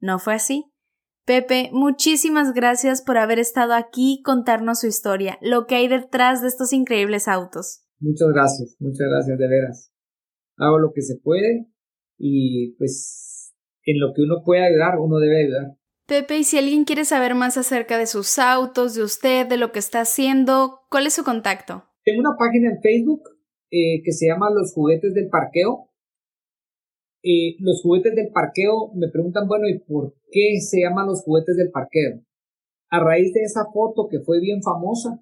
No 0.00 0.18
fue 0.18 0.34
así. 0.34 0.72
Pepe, 1.24 1.70
muchísimas 1.72 2.52
gracias 2.52 3.02
por 3.02 3.18
haber 3.18 3.38
estado 3.38 3.74
aquí 3.74 4.14
y 4.18 4.22
contarnos 4.22 4.80
su 4.80 4.86
historia, 4.86 5.38
lo 5.40 5.66
que 5.66 5.76
hay 5.76 5.86
detrás 5.86 6.42
de 6.42 6.48
estos 6.48 6.72
increíbles 6.72 7.28
autos. 7.28 7.84
Muchas 8.00 8.28
gracias, 8.32 8.76
muchas 8.80 9.06
gracias 9.10 9.38
de 9.38 9.48
veras. 9.48 9.92
Hago 10.56 10.78
lo 10.78 10.92
que 10.92 11.02
se 11.02 11.16
puede 11.16 11.68
y 12.16 12.74
pues 12.78 13.54
en 13.84 14.00
lo 14.00 14.12
que 14.14 14.22
uno 14.22 14.42
puede 14.44 14.66
ayudar, 14.66 14.98
uno 14.98 15.18
debe 15.18 15.44
ayudar. 15.44 15.77
Pepe, 16.08 16.38
y 16.38 16.44
si 16.44 16.56
alguien 16.56 16.84
quiere 16.84 17.04
saber 17.04 17.34
más 17.34 17.58
acerca 17.58 17.98
de 17.98 18.06
sus 18.06 18.38
autos, 18.38 18.94
de 18.94 19.02
usted, 19.02 19.46
de 19.46 19.58
lo 19.58 19.72
que 19.72 19.78
está 19.78 20.00
haciendo, 20.00 20.80
¿cuál 20.90 21.06
es 21.06 21.12
su 21.12 21.22
contacto? 21.22 21.84
Tengo 22.02 22.20
una 22.20 22.34
página 22.38 22.70
en 22.70 22.80
Facebook 22.80 23.24
eh, 23.70 24.00
que 24.02 24.12
se 24.12 24.26
llama 24.26 24.48
Los 24.48 24.72
Juguetes 24.72 25.12
del 25.12 25.28
Parqueo. 25.28 25.90
Eh, 27.22 27.56
los 27.58 27.82
juguetes 27.82 28.14
del 28.14 28.30
parqueo 28.32 28.90
me 28.94 29.08
preguntan, 29.08 29.46
bueno, 29.46 29.68
¿y 29.68 29.80
por 29.80 30.14
qué 30.30 30.60
se 30.60 30.80
llaman 30.80 31.08
los 31.08 31.22
juguetes 31.24 31.56
del 31.56 31.70
parqueo? 31.70 32.22
A 32.88 33.00
raíz 33.00 33.34
de 33.34 33.42
esa 33.42 33.66
foto 33.70 34.08
que 34.08 34.20
fue 34.20 34.40
bien 34.40 34.62
famosa, 34.62 35.20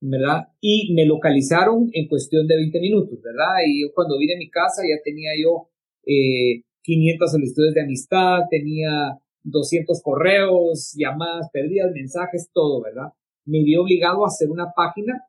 ¿verdad? 0.00 0.48
Y 0.60 0.94
me 0.94 1.06
localizaron 1.06 1.88
en 1.92 2.06
cuestión 2.06 2.46
de 2.46 2.54
20 2.54 2.78
minutos, 2.78 3.18
¿verdad? 3.20 3.64
Y 3.66 3.82
yo 3.82 3.92
cuando 3.94 4.16
vine 4.16 4.34
a 4.34 4.38
mi 4.38 4.48
casa 4.48 4.82
ya 4.82 5.02
tenía 5.02 5.30
yo 5.42 5.70
eh, 6.06 6.62
500 6.82 7.32
solicitudes 7.32 7.74
de 7.74 7.82
amistad, 7.82 8.42
tenía 8.48 9.18
200 9.44 10.00
correos, 10.02 10.92
llamadas 10.96 11.48
perdidas, 11.52 11.92
mensajes, 11.92 12.50
todo, 12.52 12.82
¿verdad? 12.82 13.12
Me 13.44 13.62
vi 13.62 13.76
obligado 13.76 14.24
a 14.24 14.28
hacer 14.28 14.50
una 14.50 14.72
página 14.74 15.24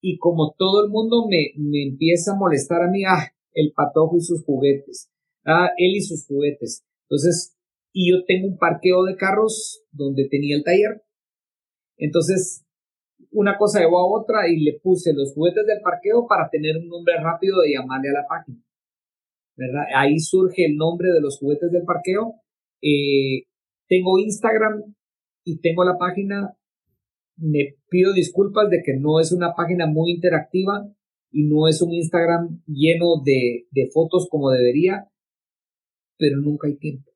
y 0.00 0.18
como 0.18 0.54
todo 0.56 0.84
el 0.84 0.90
mundo 0.90 1.26
me, 1.28 1.52
me 1.56 1.82
empieza 1.82 2.32
a 2.32 2.36
molestar 2.36 2.82
a 2.82 2.90
mí, 2.90 3.04
ah, 3.04 3.32
el 3.52 3.72
patojo 3.74 4.16
y 4.16 4.20
sus 4.20 4.44
juguetes, 4.44 5.10
ah, 5.44 5.70
él 5.76 5.96
y 5.96 6.00
sus 6.00 6.26
juguetes. 6.26 6.84
Entonces, 7.08 7.56
y 7.92 8.10
yo 8.10 8.24
tengo 8.24 8.48
un 8.48 8.58
parqueo 8.58 9.04
de 9.04 9.16
carros 9.16 9.82
donde 9.90 10.28
tenía 10.28 10.56
el 10.56 10.64
taller. 10.64 11.02
Entonces, 11.96 12.64
una 13.32 13.58
cosa 13.58 13.80
llevó 13.80 14.00
a 14.00 14.20
otra 14.20 14.48
y 14.48 14.60
le 14.60 14.78
puse 14.80 15.12
los 15.12 15.34
juguetes 15.34 15.66
del 15.66 15.80
parqueo 15.82 16.26
para 16.26 16.48
tener 16.48 16.76
un 16.78 16.88
nombre 16.88 17.14
rápido 17.20 17.60
de 17.60 17.72
llamarle 17.72 18.10
a 18.10 18.20
la 18.22 18.26
página. 18.26 18.62
¿verdad? 19.60 19.84
Ahí 19.94 20.18
surge 20.18 20.64
el 20.64 20.76
nombre 20.76 21.12
de 21.12 21.20
los 21.20 21.38
juguetes 21.38 21.70
del 21.70 21.84
parqueo. 21.84 22.36
Eh, 22.80 23.44
tengo 23.90 24.18
Instagram 24.18 24.94
y 25.44 25.60
tengo 25.60 25.84
la 25.84 25.98
página. 25.98 26.56
Me 27.36 27.74
pido 27.90 28.12
disculpas 28.12 28.70
de 28.70 28.82
que 28.84 28.96
no 28.96 29.18
es 29.18 29.32
una 29.32 29.54
página 29.54 29.86
muy 29.86 30.12
interactiva 30.12 30.88
y 31.32 31.44
no 31.44 31.66
es 31.68 31.82
un 31.82 31.92
Instagram 31.92 32.62
lleno 32.66 33.22
de, 33.24 33.66
fotos 33.92 34.28
como 34.30 34.50
debería, 34.50 35.08
pero 36.16 36.38
nunca 36.38 36.68
hay 36.68 36.76
tiempo. 36.76 37.10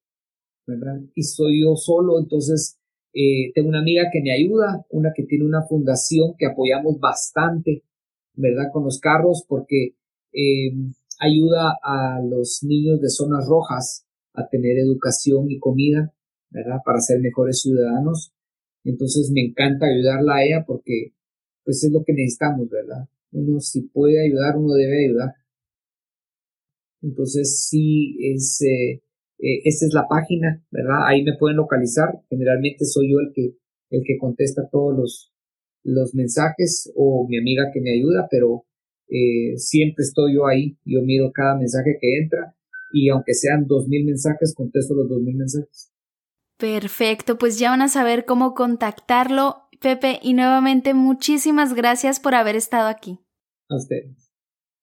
Y 1.14 1.22
soy 1.22 1.62
yo 1.62 1.76
solo, 1.76 2.18
entonces 2.18 2.80
eh, 3.12 3.52
tengo 3.54 3.68
una 3.68 3.80
amiga 3.80 4.04
que 4.12 4.22
me 4.22 4.32
ayuda, 4.32 4.84
una 4.90 5.12
que 5.14 5.24
tiene 5.24 5.44
una 5.44 5.62
fundación 5.62 6.34
que 6.38 6.46
apoyamos 6.46 6.98
bastante, 6.98 7.84
¿verdad? 8.34 8.70
Con 8.72 8.84
los 8.84 8.98
carros 8.98 9.44
porque 9.46 9.94
eh, 10.32 10.72
ayuda 11.20 11.78
a 11.82 12.20
los 12.20 12.60
niños 12.62 13.00
de 13.00 13.10
zonas 13.10 13.46
rojas 13.46 14.06
a 14.32 14.48
tener 14.48 14.78
educación 14.78 15.50
y 15.50 15.58
comida 15.58 16.13
Para 16.84 17.00
ser 17.00 17.20
mejores 17.20 17.60
ciudadanos. 17.60 18.32
Entonces 18.84 19.30
me 19.32 19.42
encanta 19.42 19.86
ayudarla 19.86 20.36
a 20.36 20.44
ella 20.44 20.64
porque 20.66 21.12
pues 21.64 21.82
es 21.82 21.90
lo 21.90 22.04
que 22.04 22.12
necesitamos, 22.12 22.68
¿verdad? 22.68 23.08
Uno 23.32 23.58
si 23.60 23.82
puede 23.82 24.22
ayudar, 24.24 24.56
uno 24.56 24.74
debe 24.74 25.06
ayudar. 25.06 25.34
Entonces 27.02 27.66
sí, 27.68 28.16
es, 28.20 28.60
eh, 28.62 29.02
eh, 29.38 29.60
es 29.64 29.92
la 29.92 30.06
página, 30.08 30.64
¿verdad? 30.70 31.06
Ahí 31.06 31.24
me 31.24 31.36
pueden 31.36 31.56
localizar. 31.56 32.20
Generalmente 32.28 32.84
soy 32.84 33.12
yo 33.12 33.20
el 33.20 33.32
que, 33.34 33.56
el 33.90 34.02
que 34.04 34.18
contesta 34.18 34.68
todos 34.70 34.96
los, 34.96 35.32
los 35.82 36.14
mensajes 36.14 36.92
o 36.94 37.26
mi 37.28 37.38
amiga 37.38 37.70
que 37.72 37.80
me 37.80 37.92
ayuda, 37.92 38.28
pero 38.30 38.64
eh, 39.08 39.56
siempre 39.56 40.02
estoy 40.02 40.34
yo 40.34 40.46
ahí. 40.46 40.76
Yo 40.84 41.02
miro 41.02 41.30
cada 41.32 41.56
mensaje 41.58 41.98
que 42.00 42.18
entra 42.18 42.54
y 42.92 43.08
aunque 43.08 43.34
sean 43.34 43.66
dos 43.66 43.88
mil 43.88 44.04
mensajes, 44.04 44.54
contesto 44.54 44.94
los 44.94 45.08
dos 45.08 45.20
mil 45.20 45.36
mensajes. 45.36 45.93
Perfecto, 46.56 47.36
pues 47.38 47.58
ya 47.58 47.70
van 47.70 47.82
a 47.82 47.88
saber 47.88 48.24
cómo 48.24 48.54
contactarlo. 48.54 49.68
Pepe, 49.80 50.18
y 50.22 50.34
nuevamente 50.34 50.94
muchísimas 50.94 51.74
gracias 51.74 52.20
por 52.20 52.34
haber 52.34 52.56
estado 52.56 52.88
aquí. 52.88 53.20
A 53.68 53.76
ustedes. 53.76 54.32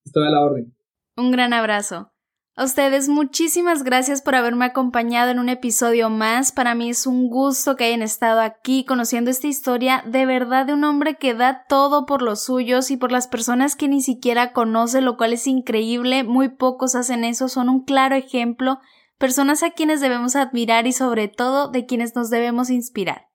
Estoy 0.06 0.28
a 0.28 0.30
la 0.30 0.42
orden. 0.42 0.76
Un 1.16 1.32
gran 1.32 1.54
abrazo. 1.54 2.12
A 2.54 2.66
ustedes 2.66 3.08
muchísimas 3.08 3.84
gracias 3.84 4.22
por 4.22 4.36
haberme 4.36 4.66
acompañado 4.66 5.32
en 5.32 5.40
un 5.40 5.48
episodio 5.48 6.10
más. 6.10 6.52
Para 6.52 6.76
mí 6.76 6.90
es 6.90 7.08
un 7.08 7.30
gusto 7.30 7.78
que 7.78 7.86
hayan 7.86 8.02
estado 8.02 8.42
aquí 8.42 8.84
conociendo 8.84 9.32
esta 9.32 9.48
historia 9.48 10.04
de 10.06 10.26
verdad 10.26 10.66
de 10.66 10.74
un 10.74 10.84
hombre 10.84 11.16
que 11.16 11.34
da 11.34 11.66
todo 11.70 12.06
por 12.06 12.22
los 12.22 12.44
suyos 12.44 12.92
y 12.92 12.98
por 12.98 13.12
las 13.12 13.28
personas 13.28 13.78
que 13.78 13.88
ni 13.88 14.02
siquiera 14.02 14.52
conoce, 14.52 15.00
lo 15.00 15.16
cual 15.16 15.32
es 15.32 15.48
increíble. 15.48 16.26
Muy 16.26 16.50
pocos 16.50 16.94
hacen 16.94 17.24
eso, 17.24 17.48
son 17.48 17.70
un 17.70 17.86
claro 17.86 18.16
ejemplo 18.16 18.80
personas 19.22 19.62
a 19.62 19.70
quienes 19.72 20.02
debemos 20.02 20.36
admirar 20.36 20.88
y 20.88 20.92
sobre 20.92 21.30
todo 21.30 21.70
de 21.70 21.86
quienes 21.86 22.16
nos 22.16 22.30
debemos 22.30 22.72
inspirar. 22.72 23.28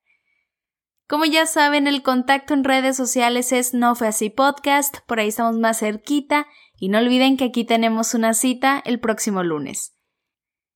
Como 1.07 1.23
ya 1.23 1.45
saben, 1.45 1.87
el 1.87 2.03
contacto 2.03 2.53
en 2.53 2.65
redes 2.65 2.97
sociales 2.97 3.53
es 3.53 3.73
No 3.73 3.95
Fue 3.95 4.09
Así 4.09 4.29
Podcast, 4.29 4.97
por 5.07 5.19
ahí 5.19 5.29
estamos 5.29 5.57
más 5.57 5.79
cerquita, 5.79 6.45
Y 6.79 6.89
no 6.89 6.99
olviden 6.99 7.37
que 7.37 7.45
aquí 7.45 7.65
tenemos 7.65 8.13
una 8.13 8.35
cita 8.35 8.83
el 8.85 8.99
próximo 8.99 9.41
lunes. 9.41 9.95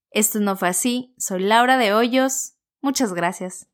Esto 0.10 0.40
no 0.40 0.56
fue 0.56 0.70
así, 0.70 1.14
soy 1.20 1.44
Laura 1.44 1.78
de 1.78 1.94
Hoyos, 1.94 2.54
muchas 2.82 3.14
gracias. 3.14 3.71